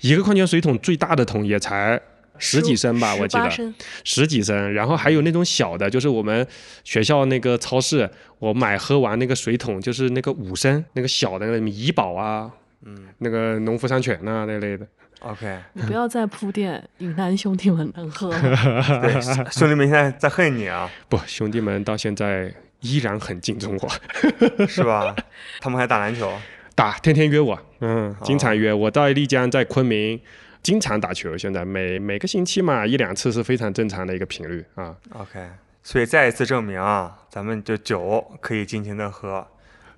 [0.00, 1.98] 一个矿泉水桶，最大的桶也才。
[2.38, 6.46] 十几升吧，我记得十几升，然后还有那种小的，就是我们
[6.84, 12.50] 学校那个超市，我买喝完那个水桶，就是那个五升那个小的那个怡宝啊，
[12.84, 14.86] 嗯，那个农夫山泉呐那类的。
[15.20, 18.30] OK， 你不要再铺垫，云南兄弟们能喝。
[19.00, 19.20] 对，
[19.50, 20.88] 兄弟们现在在恨你啊！
[21.08, 23.88] 不，兄弟们到现在依然很敬重我，
[24.68, 25.16] 是吧？
[25.58, 26.30] 他们还打篮球，
[26.74, 28.90] 打，天天约我，嗯，经常约我。
[28.90, 30.20] 在丽江，在昆明。
[30.66, 34.96] 经常打球，现在每每个星期嘛一两次是非常正常的一个频率啊。
[35.10, 35.48] OK，
[35.84, 39.46] 所以再一次证明啊，咱们这酒可以尽情的喝，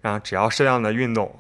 [0.02, 1.34] 然后只要适量的运动，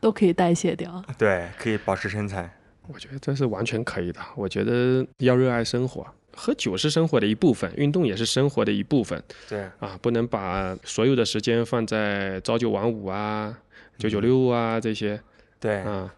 [0.00, 1.00] 都可以代谢掉。
[1.16, 2.52] 对，可以保持身材。
[2.88, 4.18] 我觉得这是完全可以的。
[4.34, 9.22] 我觉得要热爱生活，喝酒是生活的一部分，运动也是生活的一部分。
[9.48, 13.56] 对啊，不能把所有的时间放在朝九晚五啊、
[13.96, 15.20] 九九六啊这些。
[15.60, 16.12] 对啊，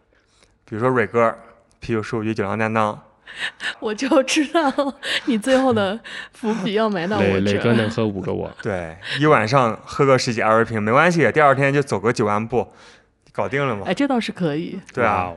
[0.64, 1.36] 比如说蕊哥。
[1.82, 2.96] 啤酒数据酒量担当，
[3.80, 4.72] 我就知道
[5.24, 5.98] 你最后的
[6.32, 7.40] 伏笔要埋到我这。
[7.40, 8.48] 磊哥能喝五个我。
[8.62, 12.68] 对，一晚上喝个十几二十瓶没关系，第二天就走个九万步，
[13.32, 13.82] 搞定了嘛。
[13.86, 14.78] 哎，这倒是可以。
[14.94, 15.32] 对啊，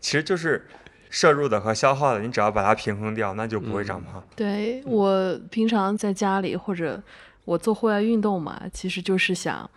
[0.00, 0.66] 其实就是
[1.10, 4.24] 摄入的和消耗的，你只要把它平衡掉，那就不会长胖。
[4.34, 7.02] 对我平常在家里或者
[7.44, 9.70] 我做户外运动嘛，其实就是想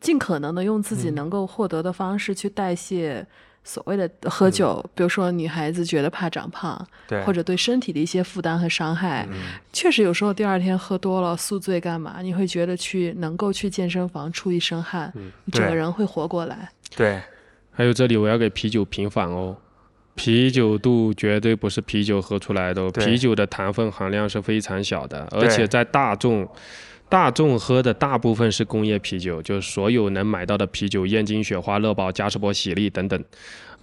[0.00, 3.24] 尽可能的用自己能够获得的方式去代谢。
[3.64, 9.28] 所谓的喝酒，比如说女孩子觉得怕长胖，对，或者对身体的一些负担和伤害，
[9.72, 12.16] 确实有时候第二天喝多了宿醉干嘛？
[12.22, 15.12] 你会觉得去能够去健身房出一身汗，
[15.44, 16.70] 你整个人会活过来。
[16.96, 17.20] 对，
[17.70, 19.56] 还有这里我要给啤酒平反哦，
[20.14, 26.48] 啤酒肚绝对不是啤酒喝出来的，啤酒的糖分含量是非常小的，而且在大众。
[27.12, 33.22] 大众喝的大部分是工业啤酒，就是所有能买到的啤酒，燕京、雪花、乐宝、嘉士伯、喜力等等，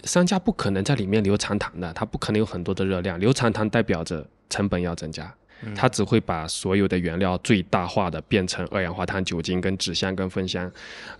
[0.02, 5.32] 商家不可能在里面留长糖的，它不可能有很多的热量，留长糖代表着成本要增加，
[5.76, 10.68] 它只会把所有的原料最大化的变成二氧化碳、酒精跟纸箱跟分箱，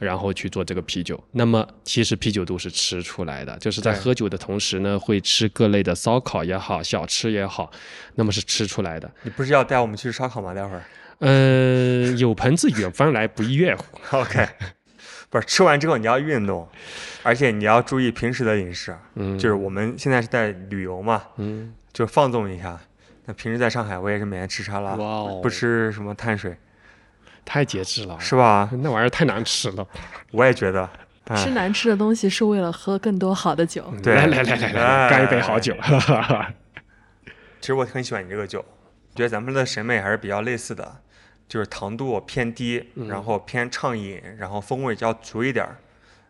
[0.01, 1.23] 然后去做这个啤酒。
[1.31, 7.71] 那么其实啤酒都是吃出来的，就是在喝酒的同时呢，会吃各类的烧烤也好，小吃也好，
[8.17, 9.09] 那么是吃出来的。
[9.23, 10.53] 你不是要带我们去烧烤吗？
[10.53, 10.83] 待会儿。
[11.21, 13.85] 嗯，有朋自远方来，不亦乐乎。
[14.19, 14.49] OK，
[15.31, 16.69] 不是吃完之后你要运动，
[17.23, 18.97] 而且你要注意平时的饮食。
[19.15, 22.79] 嗯，就是我们现在是在旅游嘛，嗯，就放纵一下。
[23.27, 24.97] 那平时在上海，我也是每天吃沙拉，
[25.43, 26.57] 不吃什么碳水，
[27.45, 28.69] 太节制了，是吧？
[28.83, 29.87] 那玩意儿太难吃了。
[30.33, 30.89] 我也觉得。
[31.37, 33.85] 吃难吃的东西是为了喝更多好的酒。
[34.03, 35.77] 对来来来来来，干一杯好酒。
[37.61, 38.65] 其实我很喜欢你这个酒，
[39.15, 40.97] 觉得咱们的审美还是比较类似的，
[41.51, 45.77] 就是糖度偏低，然后偏畅饮，然后风味要足一点儿，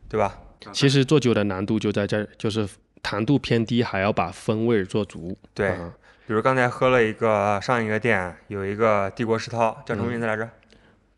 [0.08, 0.38] 对吧？
[0.72, 2.66] 其实做酒的难度就在这儿，就是
[3.02, 5.36] 糖度偏低，还要把风味做足。
[5.52, 5.92] 对，嗯
[6.26, 10.48] 比如刚才喝了一个上一个店有一个帝国世涛，叫什么名字来着？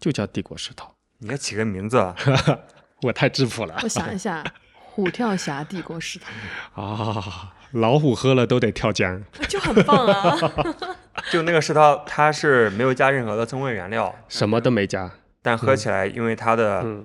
[0.01, 0.93] 就叫帝国石涛。
[1.19, 2.17] 你要起个名字，啊
[3.03, 4.43] 我太质朴了我想一下，
[4.75, 7.55] 虎跳峡帝国石涛啊！
[7.73, 10.39] 老虎喝了都得跳江， 就很棒啊！
[11.31, 15.11] 就那个石涛，它是没有加任何的增味原料，什么都没加。
[15.43, 17.05] 但喝起来因为它的嗯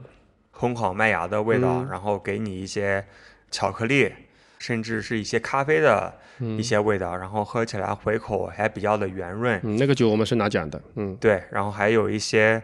[0.57, 3.05] 烘烤麦芽的味道，嗯然后给你一些
[3.51, 4.11] 巧克力，
[4.59, 10.81] 甚至是一些咖啡的一些味道，然后喝起来回口还比较的圆润，嗯，那个酒我们是拿奖的。
[10.95, 12.61] 嗯，对，然后还有一些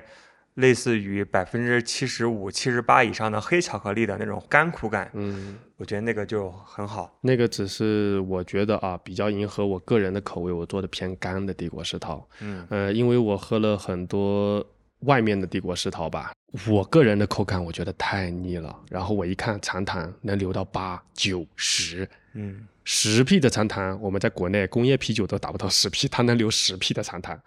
[0.56, 7.18] 类似于百分之七十五、七十八以上的黑巧克力的那种干苦感，嗯，我觉得那个就很好。
[7.22, 12.28] 那个只是我觉得啊，比较迎合我个人的口味，我做的偏干的帝国石涛。
[12.42, 14.66] 嗯，呃，因为我喝了很多
[15.00, 16.34] 外面的帝国石涛吧，
[16.68, 18.80] 我个人的口感我觉得太腻了。
[18.90, 27.38] 然后我一看长糖能留到八九十，嗯，十 P 的长糖，我们在国内工业啤酒都达不到十 P，它能留十 P 的长糖，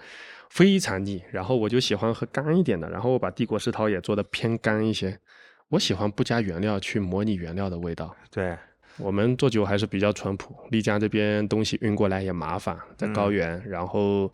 [0.51, 1.23] 非常腻。
[1.31, 5.19] 然后我就喜欢喝干一点的，然后我把帝国世涛也做的偏干一些。
[5.69, 8.15] 我喜欢不加原料去模拟原料的味道。
[8.31, 8.57] 对，
[8.99, 14.31] 我们做酒还是比较淳朴，丽江这边东西运过来也麻烦，在高原，然后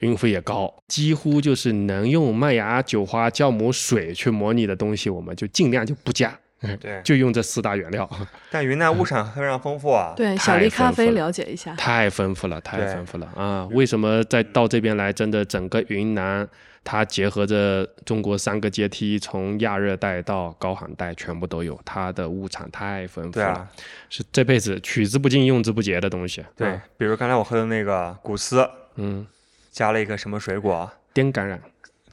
[0.00, 6.36] 运费也高，几乎就是能用麦芽、酒花、酵母、水去模拟的东西，我们就尽量就不加，
[6.80, 8.08] 对，就用这四大原料，
[8.50, 10.12] 但云南物产非常丰富啊。
[10.16, 11.74] 对，小粒咖啡了了解一下。
[11.74, 13.68] 太丰富了，太丰富了啊！
[13.72, 16.46] 为什么在到这边来，真的整个云南，
[16.84, 23.68] 它结合着中国三个阶梯，从亚热带到高寒带，全部都有，它的物产太丰富了，对啊，
[24.08, 26.44] 是这辈子取之不尽、用之不竭的东西。
[26.56, 29.26] 对啊，比如刚才我喝的那个古斯，嗯，
[29.70, 30.90] 加了一个什么水果？
[31.14, 31.60] 滇感染，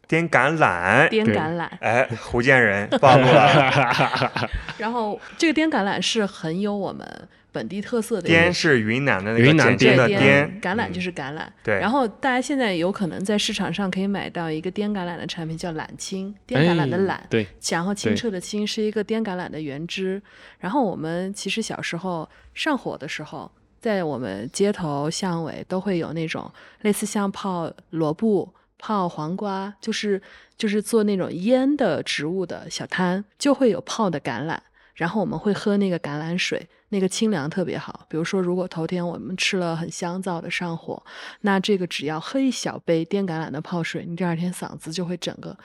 [0.09, 1.07] 滇橄榄。
[1.07, 4.49] 对滇橄榄，哎，福建人暴露了。
[4.77, 7.07] 然后这个滇橄榄是很有我们
[7.51, 11.43] 本地特色的一滇个是云南的那个云南简称的对滇，橄榄就是橄榄。
[11.63, 20.21] 对然后大家现在有可能在市场上可以买到一个滇橄榄的产品，叫榄青，滇橄榄的榄哎，对，然后清澈的清是一个滇橄榄的原汁。
[20.59, 30.19] 然后我们其实小时候上火的时候，在我们街头巷尾都会有那种类似像泡萝卜、泡黄瓜，就是
[30.57, 34.57] 就是做那种腌的植物的小摊，就会有泡的橄榄。
[34.95, 38.05] 然后我们会喝那个橄榄水，那个清凉特别好。
[38.09, 41.01] 比如说，如果头天我们吃了很香皂的上火，
[41.41, 45.57] 那这个只要喝一小杯电橄榄的泡水，你第二天嗓子就会整个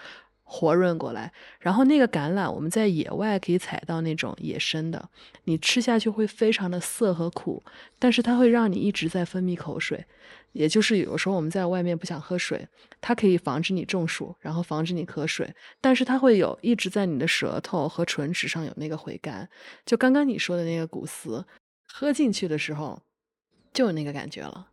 [0.54, 1.32] 活润过来。
[1.58, 5.10] 然后那个橄榄，我们在野外可以采到那种野生的，
[5.44, 7.60] 你吃下去会非常的涩和苦，
[7.98, 10.04] 但是它会让你一直在分泌口水。
[10.52, 12.68] 也就是有时候我们在外面不想喝水，
[13.00, 19.48] 它可以防止你中暑，然后防止你渴水，但是它会有一直在你的舌头和唇齿上有那个回甘。
[19.84, 21.44] 就刚刚你说的那个古斯，
[21.88, 23.02] 喝进去的时候
[23.72, 24.68] 就有那个感觉了，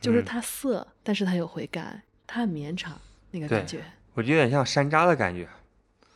[0.00, 2.98] 就是嗯它涩，但是它有回甘，它很绵长
[3.30, 3.84] 那个感觉。
[4.14, 5.46] 我觉得有点像山楂的感觉。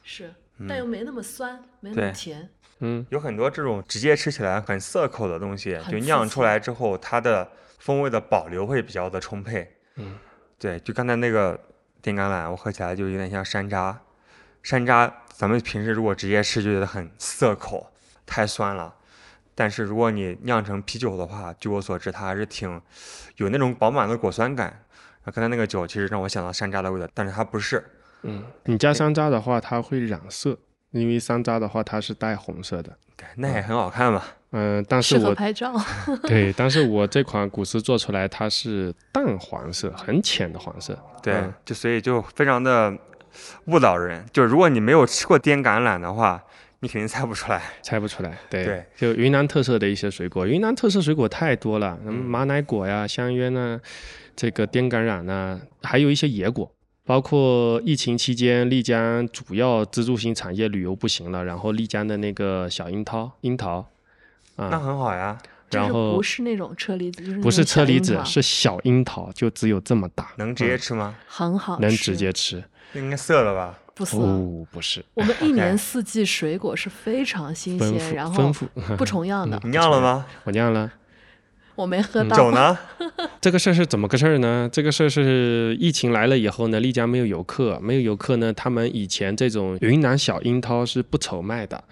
[0.03, 0.33] 是，
[0.69, 2.49] 但又没那么酸，没那么甜。
[2.81, 9.77] 嗯，有很多这种直接吃起来很涩口的东西，就酿出来之后，它的风味的保留会比较的充沛。
[9.97, 10.17] 嗯，
[10.59, 11.61] 对，就刚才那个
[12.01, 13.97] 电橄榄，我喝起来就有点像山楂。
[14.63, 17.93] 山楂咱们平时如果直接吃就觉得很涩口，
[18.25, 18.95] 太酸了。
[19.55, 22.81] 但是如果你酿成啤酒的话，据我所知，它还是挺
[23.37, 24.85] 有那种饱满的果酸感。
[25.29, 27.85] 啊，刚才那个酒其实让我想到山楂的味道，但是它不是。
[28.23, 30.57] 嗯，你加山楂的话，它会染色，
[30.91, 32.97] 因为山楂的话它是带红色的。
[33.14, 34.23] 对，那也很好看嘛。
[34.53, 35.75] 嗯、但是我拍照，
[36.23, 40.99] 对，但是我这款古斯做出来它是淡黄色，很浅的黄色。
[41.23, 42.97] 对，嗯就所以就非常的
[43.67, 44.25] 误导人。
[44.33, 46.43] 就如果你没有吃过滇橄榄的话，
[46.81, 47.61] 你肯定猜不出来。
[47.83, 53.79] 猜不出来，对，对就云南特色的一些水果，云南特色水果太多了，什么马奶果呀、香橼呐，
[54.40, 56.70] 这个滇橄榄呢，还有一些野果，
[57.05, 63.78] 包括疫情期间丽江主要支柱性产业旅游不行了，然后丽江的那个小樱桃，樱桃
[64.55, 65.36] 啊那啊，很好呀，
[65.72, 71.16] 然后不是那种车厘子，就是不是车厘子，是小樱桃，就只有这么大，能直接嗯吃吗？
[71.26, 72.62] 很好，能直接吃。
[72.93, 73.76] 那应该涩了吧？
[73.93, 74.18] 不涩。
[74.18, 78.97] 哦，不是，我们一年四季水果是非常新鲜，然后丰后富。
[78.97, 79.59] 不重样的。
[79.64, 80.24] 你酿了吗？
[80.45, 80.89] 我酿了，
[81.79, 82.37] 我没喝到。
[82.37, 82.76] 酒呢？
[83.41, 84.68] 这个事儿是怎么个事儿呢？
[84.72, 91.83] 这个事儿是疫情来了以后呢，丽江没有游客，没有游客呢，他们以前这种云南小樱桃是不愁卖的，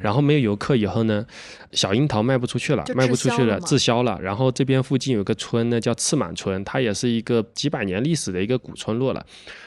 [0.00, 1.24] 然后没有游客以后呢，
[1.72, 4.18] 小樱桃卖不出去了就，卖不出去了，滞销了嘛滞销了。
[4.22, 9.24] 然后这边附近有个村呢，叫赤满村，它也是一个几百年历史的一个古村落了。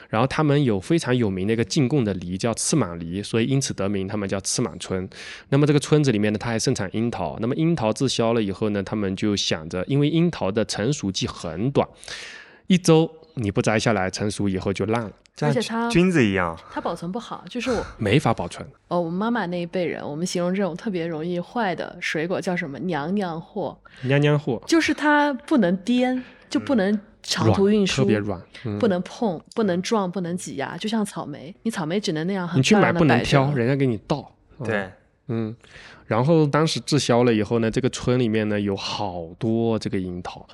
[0.09, 5.07] 然后他们有非常有名的一个进贡的梨，叫赤满梨，所以因此得名，他们叫赤满村。
[5.49, 7.37] 那么这个村子里面呢，它还盛产樱桃。
[7.39, 11.87] 那么樱桃滞销了以后呢，他们就想着，因为樱桃的成熟季很短，
[12.67, 18.67] 一周你不摘下来，成熟以后就烂了，而且它君子一样，它保存不好，就是我 没法保存。
[18.87, 22.79] 哦，我们妈妈那一辈人，我们形容这种特别容易坏的水果叫什么？
[22.79, 34.31] 娘娘货，娘娘货，就是它不能颠，就不能长途运输，特别软，嗯不能碰，不能撞，不能挤压，就像草莓，你草莓只能那样很你去买不能挑，人家给你倒。
[34.59, 34.89] 嗯对，
[35.27, 35.55] 嗯，
[36.07, 40.47] 然后当时滞销了以后呢，这个村里面呢有好多这个樱桃，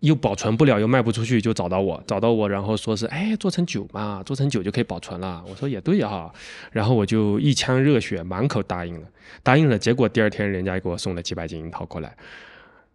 [0.00, 5.44] 又保存不了，又卖不出去，就找到我，找到我，然后说是，哎，做成酒嘛，做成酒就可以保存了。
[5.46, 6.32] 我说也对哈，
[6.72, 9.06] 然后我就一腔热血，满口答应了，
[9.42, 9.78] 答应了。
[9.78, 12.16] 结果第二天人家给我送了几百斤樱桃过来，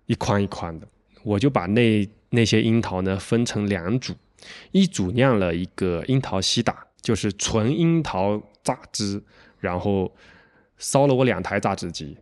[0.08, 0.88] 一筐一筐的，
[1.24, 4.14] 我就把那那些樱桃呢分成两组，
[4.72, 9.22] 一组酿了一个樱桃西打，就是纯樱桃榨汁，
[9.60, 10.12] 然后
[10.78, 12.18] 烧了我两台榨汁机，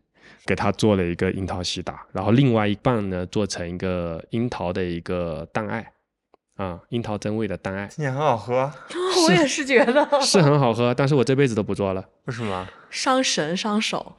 [0.45, 5.91] 给它做了一个樱桃西打，然后另外一半呢做成一个樱桃的一个蛋艾，
[6.55, 8.71] 啊，樱桃真味的蛋艾听起来很好喝，
[9.27, 12.03] 我也是觉得是很好喝，但是我这辈子都不做了。
[12.25, 12.67] 为什么？
[12.89, 14.15] 伤神伤手。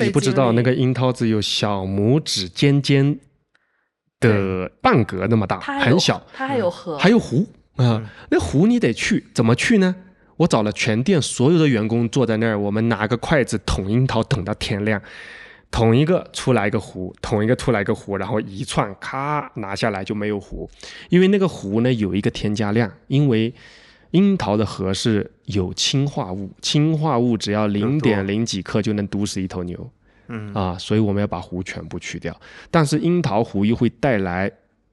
[0.00, 3.18] 你不知道那个樱桃只有小拇指尖尖
[4.20, 7.44] 的半格那么大，它很小，它还有核，还有核
[7.76, 9.94] 啊、那核你得去，怎么去呢？
[10.38, 15.00] 我找了全店所有的员工坐在那儿，我们拿个筷子捅樱桃捅到天亮，
[15.70, 20.68] 捅一个出来一个核，捅一个出来一个核，然后一串咔拿下来就没有核，
[21.08, 23.52] 因为那个核呢有一个添加量，因为
[24.12, 29.90] 樱桃的核是有氰化物，氰化物只要零点零几克就能毒死一头牛。
[30.28, 32.38] 嗯啊，所以我们要把核全部去掉。
[32.70, 34.50] 但是樱桃核又会带来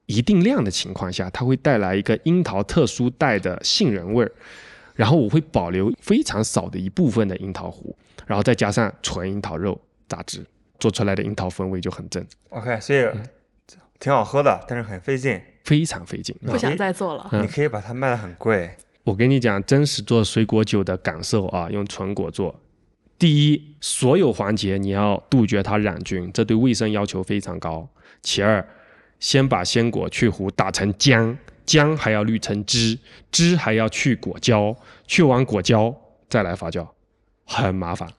[0.08, 4.32] 一定量的情况下，它会带来一个樱桃特殊带的杏仁味儿。
[4.96, 7.94] 然后我会保留非常少的一部分的樱桃核，
[8.26, 9.78] 然后再加上纯樱桃肉
[10.08, 10.46] 榨汁，
[10.80, 13.06] 做出来的樱桃风味就很正，，OK，所以
[14.00, 15.42] 挺好喝的，但是很费劲。
[15.66, 16.34] 非常费劲。
[16.48, 17.28] 啊不想再做了。
[17.34, 18.74] 嗯你可以把它卖的很贵，
[19.04, 22.58] 我跟你讲，真实做水果酒的感受啊，用纯果做。
[23.18, 27.88] 第一，所有环节你要杜绝它染菌，这对卫生要求非常高。
[28.22, 28.66] 其二，
[29.20, 31.36] 先把鲜果去核打成浆，
[31.66, 33.00] 浆还要滤成汁，
[33.32, 34.76] 汁还要去果胶，
[35.08, 35.96] 去完果胶
[36.30, 36.88] 再来发酵，
[37.46, 38.10] 很麻烦。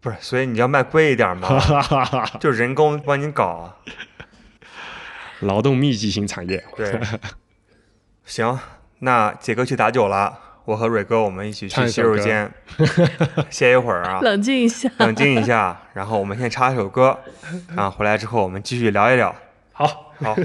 [0.00, 0.16] 不是？
[0.20, 1.60] 所以你要卖贵一点嘛，
[2.40, 3.76] 就人工帮你搞。
[5.40, 7.00] 劳动密集型产业，对，
[8.24, 8.58] 行，
[9.00, 10.38] 那杰哥去打酒了，
[10.70, 12.48] 我和蕊哥我们一起去洗手间
[13.50, 17.18] 歇一会儿啊，冷静一下，冷静一下，然后我们先插一首歌，
[17.74, 19.34] 然后回来之后我们继续聊一聊。
[19.72, 20.36] 好，好。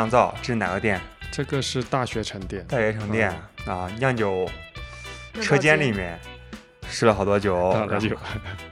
[0.00, 0.98] 酿造，这是哪个店？
[1.30, 3.30] 这个是大学城店，大学城店、
[3.66, 4.50] 啊，酿酒
[5.42, 6.18] 车间里面
[6.88, 7.76] 试了好多酒，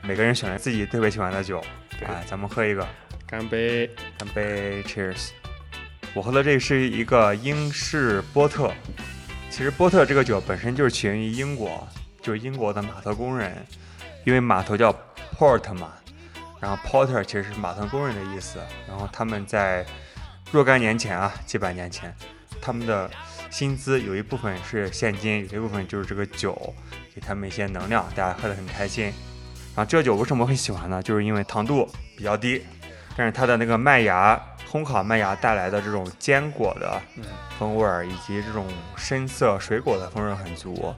[0.01, 1.63] 每个人选了自己特别喜欢的酒，
[2.07, 2.87] 哎，咱们喝一个，
[3.27, 3.91] 干杯。
[4.19, 5.29] 干杯，Cheers！
[6.15, 8.73] 我喝的这个是一个英式波特，
[9.51, 11.87] 其实波特这个酒本身就是起源于英国，
[12.23, 13.55] 就是英国的码头工人，
[14.25, 14.91] 因为码头叫
[15.39, 15.93] port 嘛，
[16.59, 18.59] 然后 porter 其实是码头工人的意思，
[18.89, 19.85] 然后他们在
[20.51, 22.15] 若干年前啊，几百年前，
[22.61, 23.11] 他们的
[23.51, 26.75] 薪资有一部分是现金，有一部分就是这个酒，
[27.15, 29.05] 给他们一些能量，大家喝得很开心。
[29.77, 31.03] 然后这个酒为什么会喜欢呢？
[31.03, 31.87] 就是因为糖度
[32.17, 32.65] 比较低，
[33.15, 34.41] 但是它的那个麦芽
[34.71, 37.01] 烘烤麦芽带来的这种坚果的
[37.59, 40.95] 风味儿，以及这种深色水果的风味儿很足，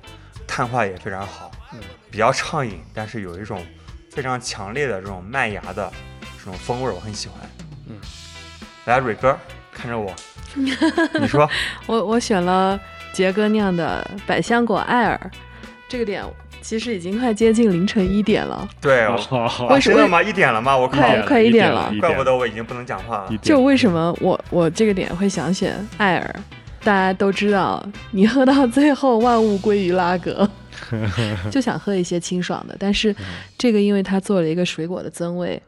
[0.46, 3.66] 碳化也非常好，嗯比较畅饮，但是有一种
[4.12, 5.92] 非常强烈的这种麦芽的
[6.38, 7.38] 这种风味儿，我很喜欢。
[8.86, 9.36] 嗯，来，蕊哥
[9.72, 10.12] 看着我，
[10.54, 11.48] 你说
[11.86, 12.78] 我我选了
[13.12, 15.30] 杰哥酿的百香果艾尔，
[15.88, 16.24] 这个点
[16.60, 20.22] 其实已经快接近凌晨一点了，对，为什么真的吗？
[20.22, 20.76] 一点了吗？
[20.76, 23.36] 我靠，快快一点了怪不得我已经不能讲话了。
[23.40, 26.34] 就为什么我我这个点会想选艾尔？
[26.82, 30.48] 大家都知道，你喝到最后万物归于拉格，
[31.52, 32.74] 就想喝一些清爽的。
[32.78, 33.14] 但是
[33.58, 35.62] 这个因为它做了一个水果的增味，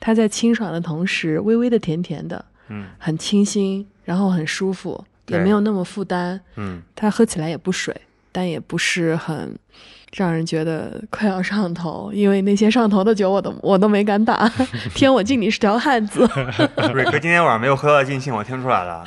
[0.00, 6.40] 它在清爽的同时，微微的甜甜的，嗯很清新，然后很舒服，也没有那么负担。
[6.56, 7.94] 嗯，它喝起来也不水，
[8.32, 9.56] 但也不是很
[10.14, 14.48] 让人觉得快要上头，因为那些上头的酒我都我都没敢打。
[14.94, 16.28] 天，我敬你是条汉子。
[16.94, 19.04] 瑞哥今天晚上没有喝到尽兴，我听出来了。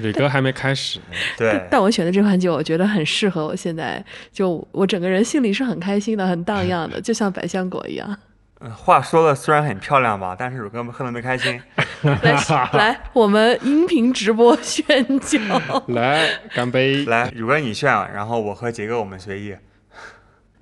[0.00, 0.98] 蕊哥还没开始，
[1.36, 4.02] 对，但我选的这款酒，我觉得很适合我现在，
[4.32, 8.16] 就我整个人心里是很开心的，很荡漾的，就像百香果一样。
[8.60, 11.60] 嗯话说的虽然很漂亮吧，但是乳哥们喝的没开心。
[12.22, 12.34] 来
[12.72, 15.38] 来，我们音频直播炫酒。
[15.88, 17.04] 来干杯！
[17.06, 19.54] 来，乳哥你炫，然后我和杰哥我们随意。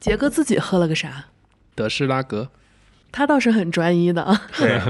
[0.01, 1.27] 杰哥自己喝了个啥？
[1.75, 2.49] 德式拉格，
[3.13, 4.43] 他倒是很专一的啊。
[4.57, 4.81] 对，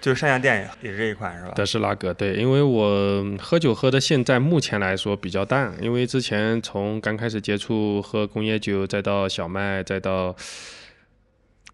[0.00, 1.52] 就是上下店也是这一款是吧？
[1.54, 10.34] 德式拉格，对，因为我喝酒喝的现在目前来说比较淡，因为之前从刚开始接触喝工业酒，再到小麦，再到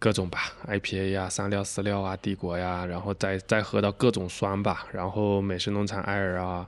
[0.00, 6.66] 各种吧，IPA 呀、三料、四料啊、帝国呀，然后再再喝到各种酸吧，然后美式农场艾尔啊，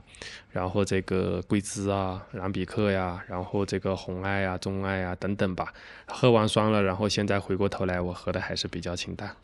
[0.51, 5.73] 然后这个贵兹啊、兰比克呀，然后这个红艾呀、中艾呀等等吧，
[6.05, 9.35] 喝完酸了，然后现在回过头来，我喝的还是比较清淡。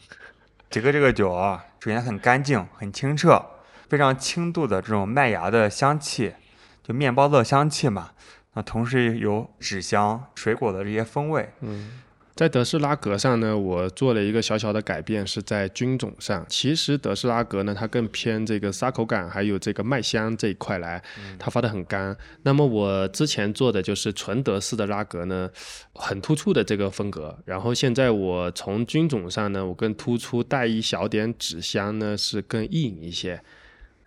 [0.70, 3.44] 杰哥这个酒啊，首先很干净、很清澈，
[3.90, 6.36] 非常轻度的这种麦芽的香气，
[6.84, 8.12] 就面包的香气嘛。
[8.54, 11.52] 那同时有纸香、水果的这些风味。
[12.40, 16.46] 在德式拉格上呢，我做了一个小小的改变，是在菌种上。
[16.48, 21.04] 其实德式拉格呢，它更偏这个沙口感，还有这个麦香这一块来，
[21.38, 22.16] 它发的很干。
[22.44, 25.50] 那么我之前做的就是纯德式的拉格呢，
[25.96, 27.38] 很突出的这个风格。
[27.44, 33.42] 然后现在我从菌种上呢，我更突出带一小点纸香呢，是更硬一些。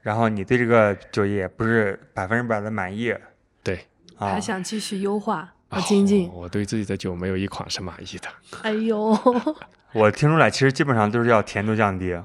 [0.01, 3.15] 然后你对这个酒也不是百分之百的满意
[3.63, 3.81] 对，
[4.17, 6.33] 啊还，想继续优化和精进哦。
[6.35, 8.29] 我对自己的酒没有一款是满意的。
[8.63, 9.19] 哎呦，
[9.93, 12.17] 我听出来其实基本上都是要甜度降低。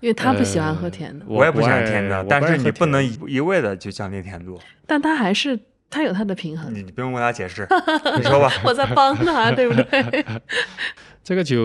[0.00, 6.72] 因为他不喜欢喝甜的，我也不喜欢甜的，但是你不能一一味的就降低甜度，但他还是他有他的平衡。
[6.72, 7.66] 你你不用跟他解释，
[8.16, 8.50] 你说吧。
[8.64, 10.24] 我在帮他，对不对？
[11.22, 11.56] 这个酒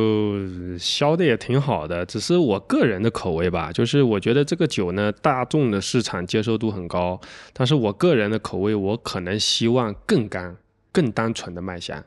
[0.78, 7.20] 销的也挺好的，只是我个人的口味吧，就是我觉得这个酒呢，大众的市场接受度很高，
[7.54, 10.58] 但是我个人的口味，我可能希望更干、
[10.92, 12.04] 更单纯的麦香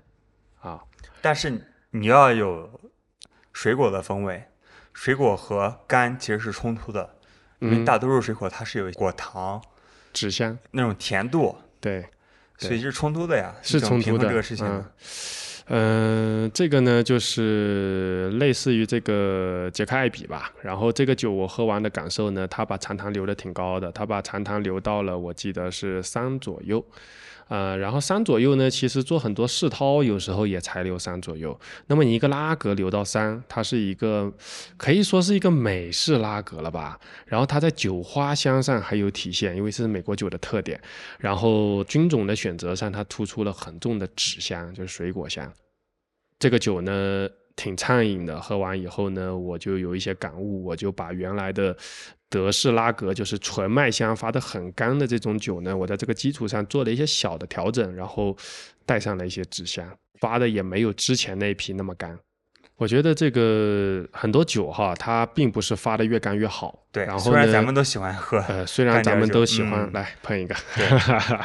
[0.60, 0.80] 啊。
[1.22, 2.68] 但是你要有
[3.52, 4.44] 水果的风味，
[4.92, 7.16] 水果和干其实是冲突的，
[7.60, 9.60] 因为嗯大多数水果它是有果糖
[10.12, 12.04] 纸香，那种甜度，对，
[12.58, 14.66] 所以是冲突的呀，是冲突的这个事情。
[14.66, 14.84] 嗯
[15.70, 20.50] 嗯，这个呢，就是类似于这个杰克艾比吧。
[20.62, 26.82] 然后这个酒我喝完的感受呢，它把残糖留的挺高的，它把残糖留到了我记得是三左右。
[27.48, 31.58] 呃，然后三左右呢，其实做很多世涛有时候也才留三左右。
[31.86, 34.30] 那么你一个拉格留到三，它是一个
[34.76, 37.00] 可以说是一个美式拉格了吧？
[37.26, 40.80] 然后它在酒花香上还有体现，因为是美国酒的特点。
[41.18, 45.50] 然后菌种的选择上，它突出了很重的纸香，就是水果香。
[46.38, 47.28] 这个酒呢
[47.58, 51.76] 挺畅饮的，喝完以后呢，我就有一些感悟，我就把原来的
[52.30, 58.36] 德式拉格，就是纯麦香发的很干的这种酒呢，我在这个基础上做了一些小的调整，然后
[58.86, 59.84] 带上了一些纸箱，
[60.20, 62.16] 发的也没有之前那一批那么干。
[62.76, 66.86] 我觉得这个很多酒哈，它并不是发的越干越好。
[66.92, 70.54] 对，然后虽然呢咱们都喜欢喝，呃，虽然咱们都喜欢、嗯来碰一个，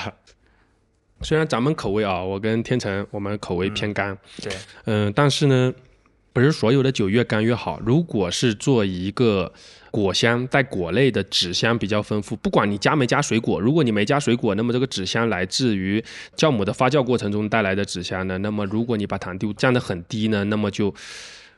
[1.21, 4.53] 虽然咱们口味啊，我跟天成我们口味偏干，对，
[4.85, 5.73] 嗯、但是呢，
[6.33, 7.79] 不是所有的酒越干越好。
[7.85, 9.53] 如果是做一个
[9.91, 16.03] 果香带果类的纸香比较丰富，不管你加没加水果，如果你没加水果，那么这个纸香来自于
[16.35, 20.91] 酵母的发酵过程中带来的纸香呢，那么如果你把糖度降得很低呢，那么就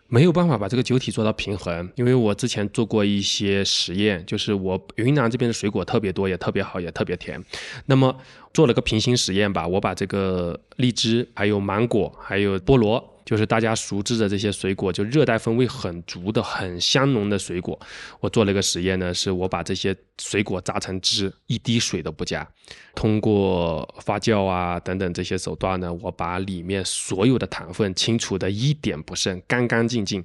[0.07, 7.41] 没有办法把这个酒体做到平衡，因为我之前做过一些实验，就是我云南这边的水果特别多，也特别好，也特别甜。
[7.85, 8.15] 那么
[8.53, 17.77] 做了个平行实验吧，我把这个荔枝、还有芒果、还有菠萝，就是大家熟知的这些水果，就热带风味很足的、很香浓的水果，
[18.19, 22.47] 我做了一个实验呢，是我把这些水果榨成汁，一滴水都不加，
[22.93, 30.23] 通过发酵啊等等这些手段呢，我把里面所有的糖分清除的一点不剩，干干净净，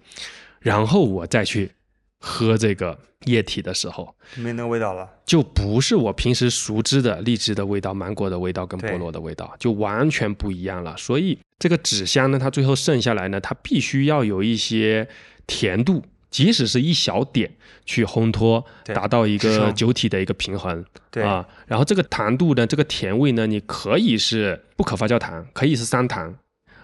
[0.61, 1.73] 然后我再去
[2.21, 5.09] 喝这个液体的时候，没那个味道了。
[5.25, 10.97] 就不是我平时熟知的荔枝的味道、芒果的味道跟菠萝的味道，就完全不一样了。
[10.97, 15.09] 所以这个纸香呢，它最后剩下来呢，它必须要有一些
[15.47, 17.51] 甜度，即使是一小点
[17.85, 20.85] 去烘托，达到一个酒体的一个平衡。
[21.11, 26.35] 对，啊，然后这个糖度呢，这个甜味呢，你可以是不可发酵糖，可以是三糖，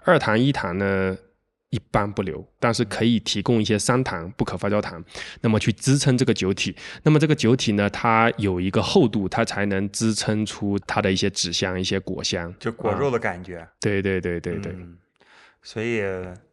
[0.05, 1.17] 二糖一糖呢
[1.71, 5.03] 一般不留，但是可以提供一些三糖不可发酵糖，
[5.41, 6.75] 那么去支撑这个酒体。
[7.03, 13.67] 那么这个酒体呢，它有一个厚度，它才能支撑出它的一些纸香、一些果香，啊就果肉的感觉。
[13.81, 14.97] 对对对对对，嗯
[15.63, 16.01] 所以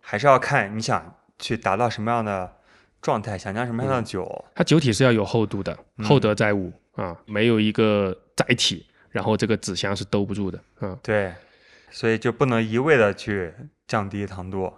[0.01, 2.51] 还是要看你想去达到什么样的
[2.99, 4.45] 状态，想酿什么样的嗯酒。
[4.55, 10.97] 它酒体是要有厚度的，嗯厚德载物啊，没有一个载体，然后这个纸香是兜不住的啊。
[11.03, 11.31] 对，
[11.91, 13.53] 所以就不能一味的去
[13.85, 14.73] 降低糖度。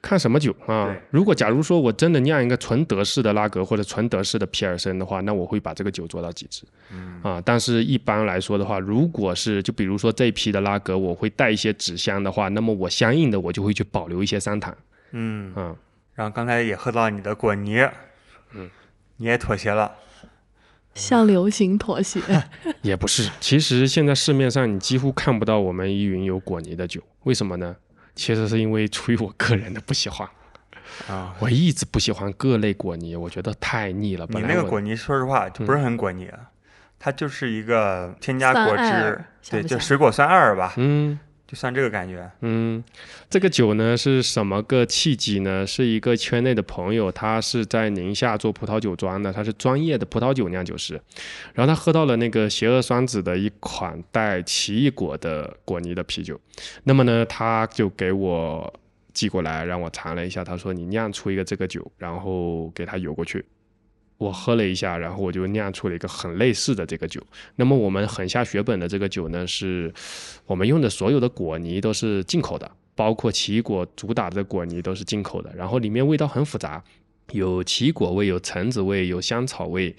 [0.00, 0.96] 看什么酒啊？
[1.10, 7.42] 如果假如说我真的酿一个纯德式的拉格或者纯德式的皮尔森的话，那我会把这个酒做到极致嗯，啊。
[7.44, 14.72] 但是一般来说的话，如果是就比如说这一批的拉格，我会带一些纸箱的话，那么我相应的我就会去保留一些三糖
[15.10, 15.74] 嗯，啊。
[16.14, 17.78] 然后刚才也喝到你的果泥，
[18.54, 18.70] 嗯，
[19.16, 19.92] 你也妥协了。
[20.94, 22.20] 向流行妥协。
[22.82, 27.76] 也不是，其实现在市面上你几乎看不到我们依云有果泥的酒，为什么呢？
[28.18, 30.28] 其实是因为出于我个人的不喜欢，
[31.08, 34.26] 啊，我一直不喜欢各类果泥，我觉得太腻了。
[34.28, 36.50] 你本来我那个果泥，说实话就不是很果泥啊，
[36.98, 41.18] 它就是一个添加果汁对，就水果酸二吧，嗯。
[41.48, 42.30] 就算这个感觉。
[42.42, 42.84] 嗯，
[43.30, 45.66] 这个酒呢是什么个契机呢？
[45.66, 51.00] 是一个圈内的朋友，他是在宁夏做葡萄酒庄的，他是专业的葡萄酒酿酒师。
[51.54, 56.38] 然后他喝到了那个邪恶双子的一款带奇异果的果泥的啤酒，
[56.84, 58.70] 那么呢，他就给我
[59.14, 60.44] 寄过来，让我尝了一下。
[60.44, 63.42] 他说你酿出一个这个酒，然后给他邮过去。
[64.18, 67.24] 我喝了一下，然后我就酿出了一个很类似的这个酒。
[67.54, 69.92] 那么我们狠下血本的这个酒呢，是
[70.44, 76.82] 我们用的所有的果泥都是进口的，包括奇异果主打的果泥都是进口的，然后里面味道很复杂，
[77.30, 79.94] 有奇异果味，有橙子味，有香草味，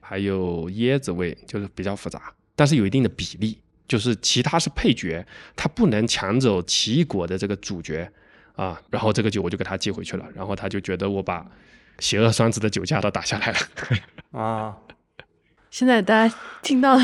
[0.00, 3.58] 还有椰子味，就是比较复杂，但是有一定的比例，
[3.88, 8.08] 就是其他是配角，它不能抢走奇异果的这个主角
[8.54, 8.80] 啊。
[8.88, 11.44] 然后这个酒我就给他寄回去了，然后他就觉得我把
[11.98, 13.58] 邪恶双子的酒驾都打下来了。
[14.38, 14.76] 啊，
[15.70, 16.98] 现在大家听到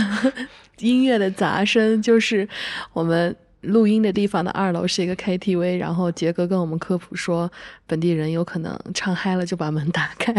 [0.78, 2.48] 音乐的杂声，就是
[2.92, 7.50] 我们录音的地方的二楼是一个 KTV，然后杰哥跟我们科普说，
[7.86, 10.32] 本地人有可能唱嗨了就把门打开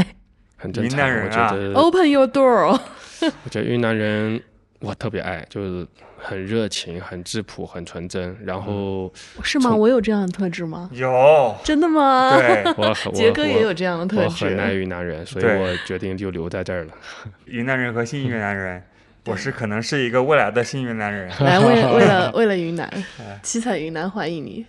[0.58, 2.80] 很正常，云南人啊我觉得，Open your door。
[3.22, 4.42] 我觉得云南人
[4.82, 8.36] 我特别爱，就是很热情、很质朴、很纯真。
[8.44, 9.14] 然后
[9.44, 9.74] 是吗？
[9.76, 10.90] 我有这样的特质吗？
[10.92, 12.36] 有，真的吗？
[12.36, 14.74] 对， 我杰哥也有这样的特质我很爱。
[14.74, 16.94] 云南人，所以我决定就留在这儿了。
[17.46, 18.84] 云南人和新云南人，
[19.28, 22.88] 我是可能是一个未来的新云南人， 来，为了为了为了云南
[23.20, 24.66] 哎，七彩云南欢迎你，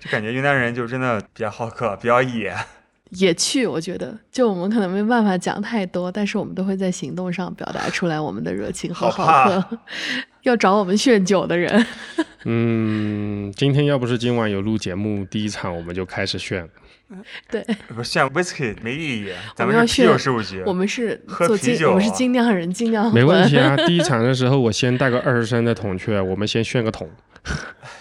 [0.00, 2.54] 就感觉云南人就真的比较好客，比较野。
[3.14, 3.66] 也去。
[3.66, 9.78] 我觉得，就我们可能没办法讲太多，但是我们都会在行动上表达出来我们的热情和好好怕客。
[10.42, 11.86] 要找我们炫酒的人，
[12.44, 16.68] 嗯，今天要不是今晚有录节目，第一场我们就开始炫。
[17.50, 20.62] 对不是炫 whisky 没意义，咱我们要炫酒炫事务局。
[20.66, 27.08] 我们是喝做精，啤酒啊我们是精酿人，精酿 没问魂题啊，第一场的时候我先带个二十升的桶去，我们先炫个桶。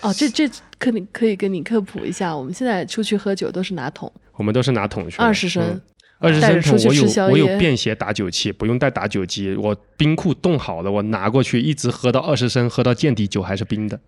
[0.01, 5.81] 哦，这这可你可以跟你科普一下，我们现在出去喝酒都是拿桶，我们都是拿桶去，二十升。
[6.19, 13.99] 二十升桶我有我有便携打酒器，不用带打酒机，我冰库冻好了，我拿过去一直喝到二十升，喝到见底，酒还是冰的。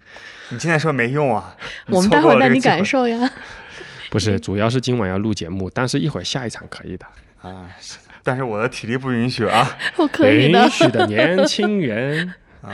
[0.50, 1.58] 你现在说没用啊，
[1.92, 3.30] 我们待会儿带你感受呀。
[4.10, 7.06] 不是，主要是今晚要录节目，但是一会儿下一场可以的。
[7.42, 10.70] 啊，是但是我的体力不允许啊 我可以的允。
[10.70, 12.72] 许的年轻人，啊！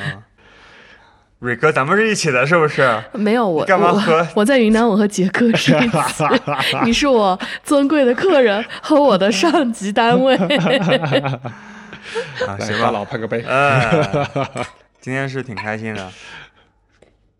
[1.41, 2.87] 蕊哥，咱们是一起的，是不是？
[3.13, 6.23] 没有我，我干嘛和我在云南，我和杰哥是一起，
[6.85, 10.35] 你是我尊贵的客人和我的上级单位。
[12.47, 13.41] 啊，行吧，大佬碰个杯。
[13.41, 14.07] 哎，
[14.99, 16.11] 今天是挺开心的。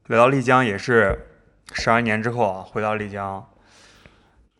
[0.08, 1.28] 来到丽江也是
[1.74, 3.46] 十二年之后啊，回到丽江，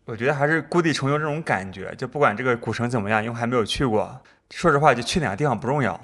[0.06, 1.92] 我觉得还是故地重游这种感觉。
[1.98, 4.22] 就不管这个古城怎么样，因为还没有去过，
[4.52, 6.00] 说实话，就去哪个地方不重要，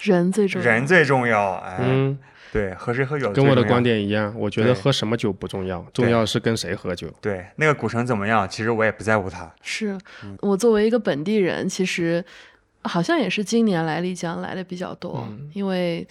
[0.00, 1.54] 人最重要，人最重要。
[1.54, 2.18] 哎，嗯，
[2.52, 3.82] 对，和谁喝酒跟我的观。
[3.82, 7.08] 点一样，我觉得喝什么酒不重要，重要是跟谁喝酒。
[7.22, 9.50] 对，那个古城怎么样，其实我也不在乎他。
[9.62, 12.22] 是嗯我作为一个本地人，其实
[12.82, 16.06] 好像也是今年来丽江来的比较多，嗯因为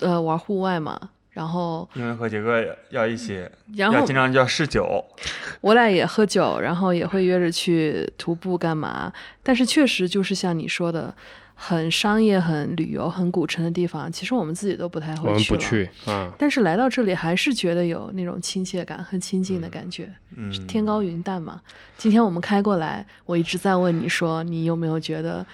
[0.00, 1.00] 呃玩户外嘛，
[1.30, 5.02] 然后因为和杰哥要一起，然后要经常就要试酒，
[5.62, 9.10] 我俩也喝酒，然后也会约着去徒步干嘛。
[9.42, 11.14] 但是确实就是像你说的，
[11.62, 15.58] 很商业、很旅游、很古城的地方，其实我们自己都不太我们会去了。
[15.58, 20.10] 不去啊，但是来到这里，还是觉得有那种亲切感很亲近的感觉。
[20.36, 21.60] 嗯，天高云淡嘛。
[21.98, 25.46] 今天我们开过来，我一直在问你说，你有没有觉得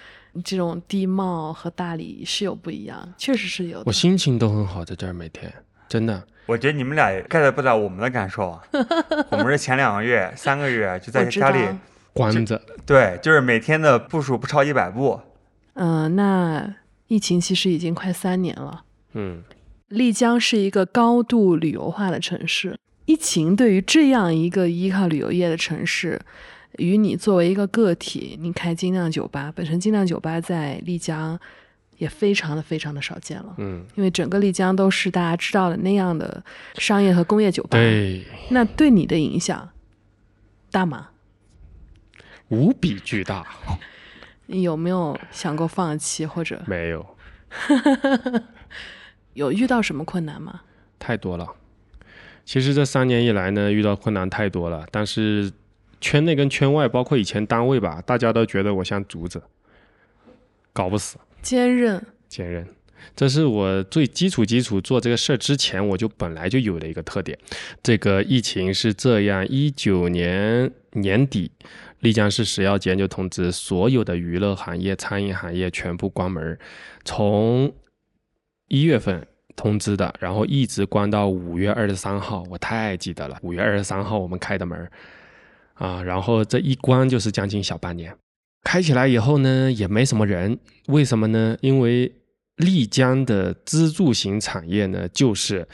[0.44, 3.12] 这种地貌和大理是有不一样？
[3.18, 3.92] 确实是有的我。
[3.92, 5.52] 心情都很好，在这儿每天
[5.88, 6.22] 真的。
[6.46, 8.62] 我觉得你们俩 get 不到我们的感受啊。
[9.30, 11.59] 我们是前两个月、三个月就在家里，
[12.12, 15.20] 关着，对，就是每天的步数不超一百步。
[15.77, 16.74] 嗯、那
[17.07, 18.85] 疫情其实已经快三年了。
[19.12, 19.43] 嗯，
[19.89, 26.20] 丽江是一个高度旅游化的城市，疫情对于这样一个依靠旅游业的城市，
[26.79, 31.39] 与你作为一个个体，你开精酿酒吧，本身精酿酒吧在丽江
[31.99, 33.55] 也非常的非常的少见了。
[33.59, 36.43] 嗯，因为整个丽江都是大家知道的那样的
[36.74, 39.68] 商业和工业酒吧，对，那对你的影响
[40.70, 41.11] 大吗？
[42.49, 43.77] 无比巨大，你
[44.47, 47.07] 有没有想过放弃，或者没有
[49.34, 50.62] 有遇到什么困难吗？
[50.99, 51.47] 太多了。
[52.44, 55.53] 其实这三年以来呢，遇到困难太多了，但是
[56.01, 59.42] 圈内跟圈外，包括以前单位吧，大家都觉得我像竹子，
[60.72, 61.18] 搞不死。
[61.42, 62.66] 坚韧，坚韧，
[63.14, 67.36] 这是我最基础基础做这个事儿之前，我就本来就有的一个特点。
[67.82, 71.51] 这个疫情是这样，一九年年底，
[72.01, 76.59] 丽江市食药监就通知所有的娱乐行业、餐饮行业全部关门，
[77.05, 77.72] 从
[78.68, 84.90] 一月份通知的，然后一直关到五月二十三号，我太记得了，五月二十三号我们开的门儿
[85.74, 88.14] 啊，然后这一关就是将近小半年。
[88.62, 91.57] 开起来以后呢，也没什么人，为什么呢？
[91.61, 92.12] 因为
[92.57, 95.66] 丽江的支柱型产业呢，就是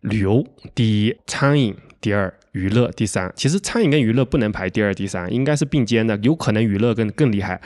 [0.00, 0.42] 旅游
[0.74, 3.32] 第一，餐饮第二，娱乐第三。
[3.36, 7.60] 其实餐饮跟娱乐不能排第二、第三，应该是并肩的，有可能娱乐更更厉害。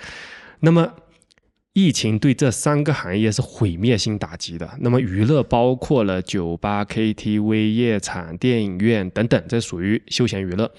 [0.60, 0.94] 那么
[1.72, 4.70] 疫情对这三个行业是毁灭性打击的。
[4.80, 10.70] 那么娱乐包括了酒吧、KTV、夜场、电影院等等，这属于休闲娱乐。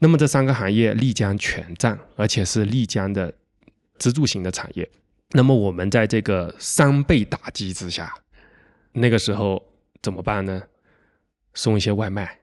[0.00, 3.32] 那么这三个行业丽江全占，而且是丽江的
[3.98, 4.90] 支柱型的产业。
[5.32, 8.12] 那么我们在这个三倍打击之下，
[8.92, 9.62] 那个时候
[10.02, 10.62] 怎么办呢？
[11.54, 12.39] 送一些外卖。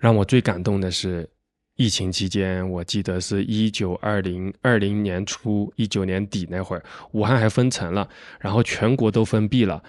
[0.00, 1.28] 让我最感动的是，
[1.76, 6.82] 疫情期间，我记得是一九二零二零年初，一九年底那会儿，
[7.12, 8.08] 武汉还封城了，
[8.40, 9.82] 然后全国都封闭了，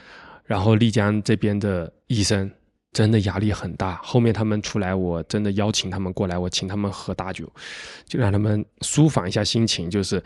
[0.46, 2.50] 然后丽江这边的医生
[2.92, 3.96] 真的压力很大。
[4.04, 7.52] 后面他们出来，我真的邀请他们过来，我请他们喝大酒，
[8.06, 9.90] 就让他们舒缓一下心情。
[9.90, 10.22] 就是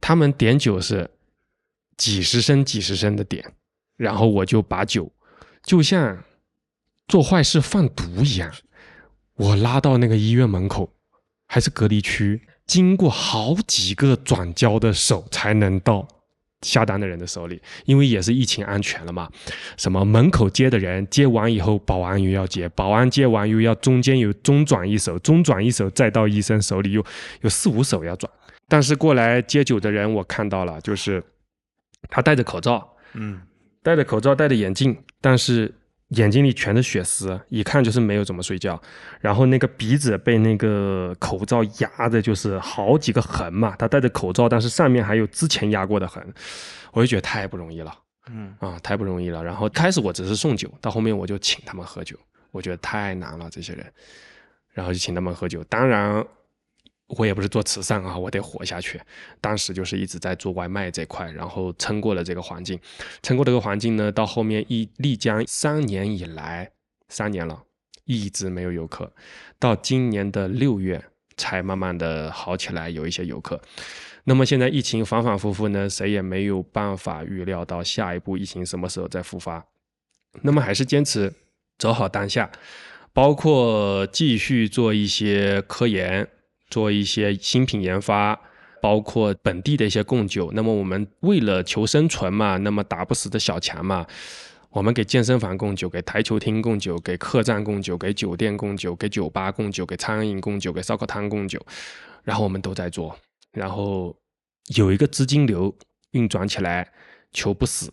[0.00, 1.08] 他们点酒是
[1.96, 3.52] 几十升、几十升的点，
[3.96, 5.12] 然后我就把酒，
[5.62, 6.24] 就像
[7.08, 8.52] 做坏事放毒一样，
[9.38, 10.92] 我拉到那个医院门口，
[11.46, 16.06] 还是隔离区，经过好几个转交的手才能到
[16.62, 19.30] 下单的人的手里，因为也是疫情安全了嘛。
[19.76, 27.04] 什么门口接的人接完以后，保安又要接，保安接完又要中间有中转一手，中转一手再到医生手里，又
[27.42, 28.30] 有四五手要转。
[28.66, 31.22] 但是过来接酒的人，我看到了，就是
[32.10, 33.40] 他戴着口罩，嗯，
[33.84, 35.72] 戴着口罩，戴着眼镜，但是
[36.08, 38.80] 眼睛里全是血丝，一看就是没有怎么睡觉。
[39.20, 43.76] 然后那个鼻子被那个口罩压的，就是好几个痕嘛。
[43.78, 46.22] 他戴着口罩，但是上面还有之前压过的痕，
[46.92, 47.94] 我就觉得太不容易了。
[48.30, 49.44] 嗯啊，太不容易了。
[49.44, 52.16] 然后开始我只是送酒，到后面我就请他们喝酒，
[52.52, 53.84] 我觉得太难了这些人，
[54.72, 55.62] 然后就请他们喝酒。
[55.64, 56.24] 当然，
[57.08, 59.00] 我也不是做慈善啊，我得活下去。
[59.40, 62.78] 当时就是一直在做外卖这块，然后撑过了这个环境，
[63.22, 66.70] 撑过这个环境呢，到后面一丽江三年以来，
[67.08, 67.64] 三年了。
[68.04, 69.12] 一直没有游客，
[69.58, 71.04] 到今年的六月
[71.36, 73.60] 才慢慢的好起来，有一些游客。
[74.24, 79.62] 那么现在疫情反反复复呢，谁也没有办法预料到下一步疫情什么时候再复发。
[80.40, 81.30] 那么还是坚持
[81.76, 82.50] 走好当下，
[83.12, 86.26] 包括继续做一些科研，
[86.68, 88.38] 做一些新品研发，
[88.80, 90.50] 包括本地的一些供酒。
[90.52, 94.06] 那么我们为了求生存嘛，那么打不死的小强嘛，
[94.70, 101.60] 我们给健身房供酒，给台球厅供酒，给客栈供酒，给酒店供酒，给酒吧供酒，给餐饮供酒，给烧烤摊供酒，
[102.22, 103.18] 然后我们都在做，
[103.52, 104.14] 然后
[104.76, 105.74] 有一个资金流
[106.10, 106.90] 运转起来，
[107.32, 107.92] 求不死。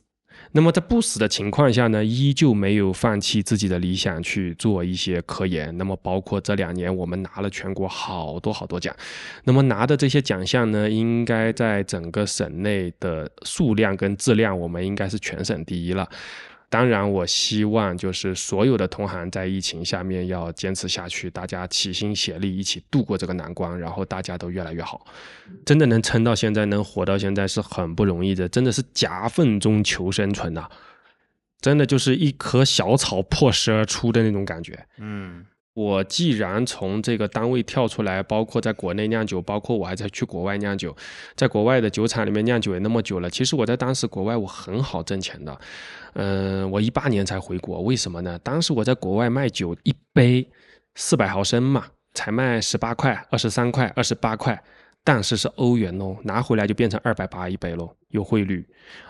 [0.55, 5.77] 那么在不死的情况下呢，依旧没有放弃自己的理想去做一些科研。
[5.77, 8.95] 那么包括这两年我们拿了全国好多好多奖，
[9.43, 16.07] 那么拿的这些奖项呢，应该在整个省内的数量跟质量，我们应该是全省第一了。
[16.75, 25.07] 当然，我希望就是所有的同行在疫情下面要坚持下去，大家齐心协力，一起度过这个难关，然后大家都越来越好。
[25.65, 30.67] 真的能撑到现在，能活到现在是很不容易的，真的是夹缝中求生存呐、
[31.61, 34.85] 真的就是一棵小草破石而出的那种感觉。
[34.97, 35.45] 嗯
[35.75, 40.95] 我既然从这个单位跳出来，包括在国内酿酒，包括我还在去国外酿酒，
[41.35, 43.29] 在国外的酒厂里面酿酒也那么久了。
[43.29, 45.59] 其实我在当时国外我很好挣钱的，
[46.13, 48.39] 嗯、我一八年才回国，为什么呢？
[48.39, 50.47] 当时我在国外卖酒一杯
[50.95, 54.63] 四百毫升嘛，才卖十八块、二十三块、二十八块，
[55.05, 58.67] 但是是欧元哦，拿回来就变成二百八一杯喽，有汇率。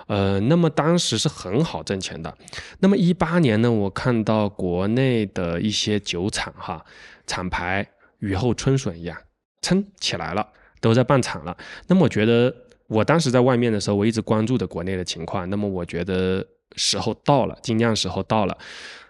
[0.08, 2.38] 呃，那么当时是很好挣钱的。
[2.80, 6.86] 那么一八年呢，我看到国内的一些酒厂哈，
[7.26, 7.88] 厂牌
[8.20, 9.18] 雨后春笋一样，
[9.62, 10.46] 撑起来了，
[10.82, 11.56] 都在办厂了。
[11.88, 12.54] 那么我觉得，
[12.88, 15.50] 我当时在外面的时候，我一直关注的国内的情况。
[15.50, 16.46] 那么我觉得
[16.76, 18.58] 时候到了，精酿时候到了。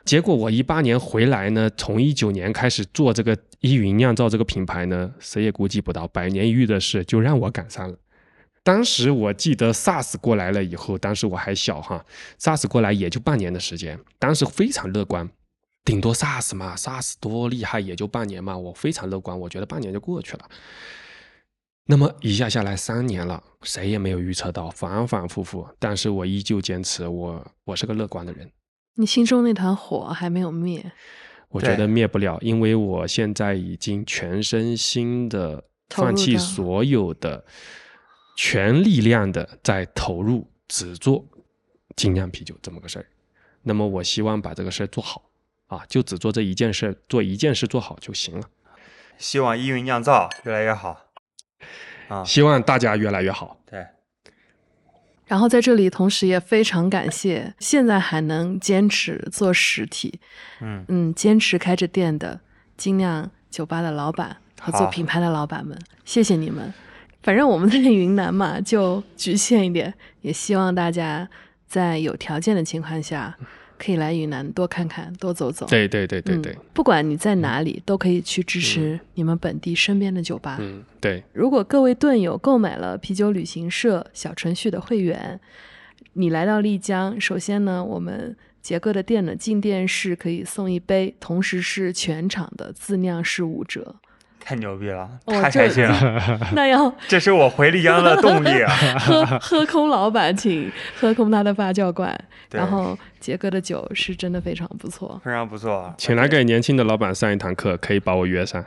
[0.04, 7.98] 结果我一八年回来呢，从一九年开始做这个依云酿造这个品牌呢，谁也估计不到，百年一遇的事就让我赶上了。
[8.62, 12.04] 当时我记得 SARS 过来了以后，当时我还小哈
[12.40, 15.30] ，SARS 过来也就半年的时间，当时非常乐观，
[15.84, 20.50] 顶多 SARS 嘛，SARS 多厉害，也就半年嘛，我非常乐观，我觉得半年就过去了。
[21.88, 28.52] 那么一下下来三年了，谁也没有预测到，反反复复，但是我依旧坚持，我我是个乐观的人。
[28.96, 30.92] 你心中那团火还没有灭，
[31.50, 37.46] 我觉得灭不了，因为我现在已经全身心的放弃所有的
[38.36, 41.24] 全力量的在投入，只做
[41.96, 43.06] 精酿啤酒这么个事儿。
[43.62, 45.30] 那么我希望把这个事儿做好
[45.68, 48.50] 啊，就只做这一件事儿，做一件事做好就行了。
[49.20, 51.05] 希望依云酿造越来越好。
[52.08, 53.58] 啊，希望大家越来越好。
[53.66, 53.86] 对，
[55.26, 60.20] 然后在这里，同时也非常感谢现在还能坚持做实体，
[60.62, 62.40] 嗯，嗯，坚持开着店的
[62.78, 66.74] 精酿酒吧的老板和做品牌的老板们，谢谢你们。
[67.24, 69.92] 反正我们在云南嘛，就局限一点，
[70.22, 71.28] 也希望大家
[71.68, 73.36] 在有条件的情况下，
[73.86, 75.68] 可以来云南多看看、多走走。
[75.68, 80.58] 对对对对对嗯，，不管你在哪里，都可以去支持你们本地身边的酒吧。
[80.60, 85.40] 嗯，对，如果各位盾友购买了啤酒旅行社小程序的会员，
[86.14, 93.98] 你来到丽江，首先呢，我们杰哥的店呢，进店是可以送一杯，同时是全场的自酿是五折。
[94.46, 96.22] 太牛逼了，哦太开心了，
[96.54, 98.72] 那要这是我回丽江的动力啊！
[99.02, 102.16] 喝喝空老板请喝空他的发酵罐，
[102.52, 105.20] 然后杰哥的酒是真的非常不错。
[105.26, 108.64] 非常不错，请来给年轻的老板上一堂课，可以把我约上。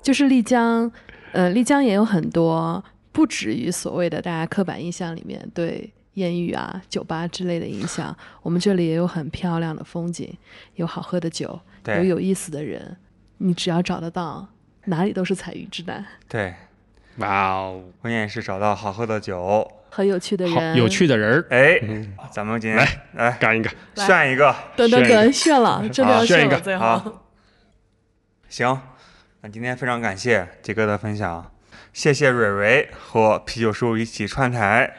[0.00, 0.88] 就是丽江，
[1.32, 8.16] 呃，丽江也有很多不止于所谓的大家刻板印象里面对艳遇啊、酒吧之类的影响。
[8.40, 10.32] 我们这里也有很漂亮的风景，
[10.76, 12.96] 有好喝的酒，有有意思的人，
[13.38, 14.46] 你只要找得到，
[14.88, 16.04] 哪里都是彩云之南。
[16.28, 16.54] 对，
[17.18, 19.70] 哇哦，关键是找到好喝的酒。
[19.90, 21.80] 很有趣的好人，有趣的人儿，哎，
[22.30, 23.70] 咱们今天来来干一个。
[23.96, 27.24] 炫一个，等等炫一个等，炫了，真的要炫一个炫了，最后好。
[28.48, 28.80] 行，
[29.40, 31.50] 那今天非常感谢杰哥的分享，
[31.92, 34.94] 谢谢蕊蕊和啤酒叔一起串台。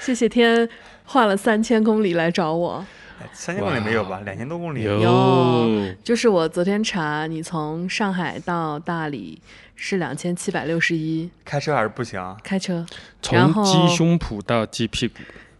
[0.00, 0.68] 谢谢天
[1.04, 2.84] 画了三千公里来找我。
[3.24, 4.20] 哎三千公里没有吧？
[4.20, 4.82] 两千多公里。
[4.82, 9.40] 有有就是我昨天查，你从上海到大理
[9.74, 12.36] 是两千七百六十一，开车还是不行啊？
[12.44, 12.84] 开车，
[13.22, 15.14] 从鸡胸脯到鸡屁股，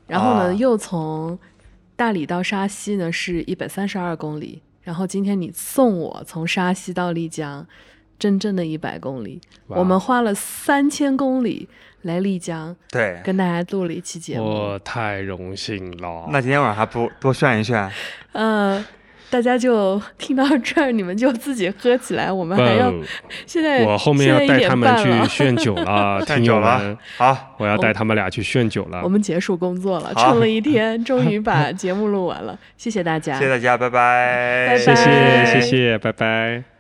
[0.06, 1.38] 然后呢、啊又从
[1.96, 7.66] 大理到沙溪呢是一百三十二公里，然后今天你送我从沙溪到丽江，
[8.18, 11.68] 真正的一百公里，我们花了三千公里
[12.04, 13.20] 来丽江对。
[13.24, 14.44] 跟大家录了一期节目。
[14.44, 16.26] 我太荣幸了。
[16.30, 17.90] 那今天晚上还不多炫一炫。
[18.32, 18.84] 嗯
[19.34, 22.92] 大家就听到这儿你们就自己喝起来我们还要
[23.46, 27.36] 现在我后面要带他们去炫酒了 太牛了好。
[27.58, 29.00] 我要带他们俩去炫酒了。
[29.02, 32.56] 我们结束工作了撑了一天终于把 节目录完了。
[32.76, 33.34] 谢谢大家。
[33.34, 34.78] 谢谢大家拜拜。
[34.78, 35.44] 拜拜。
[35.44, 36.73] 谢谢谢拜拜。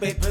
[0.00, 0.25] baby.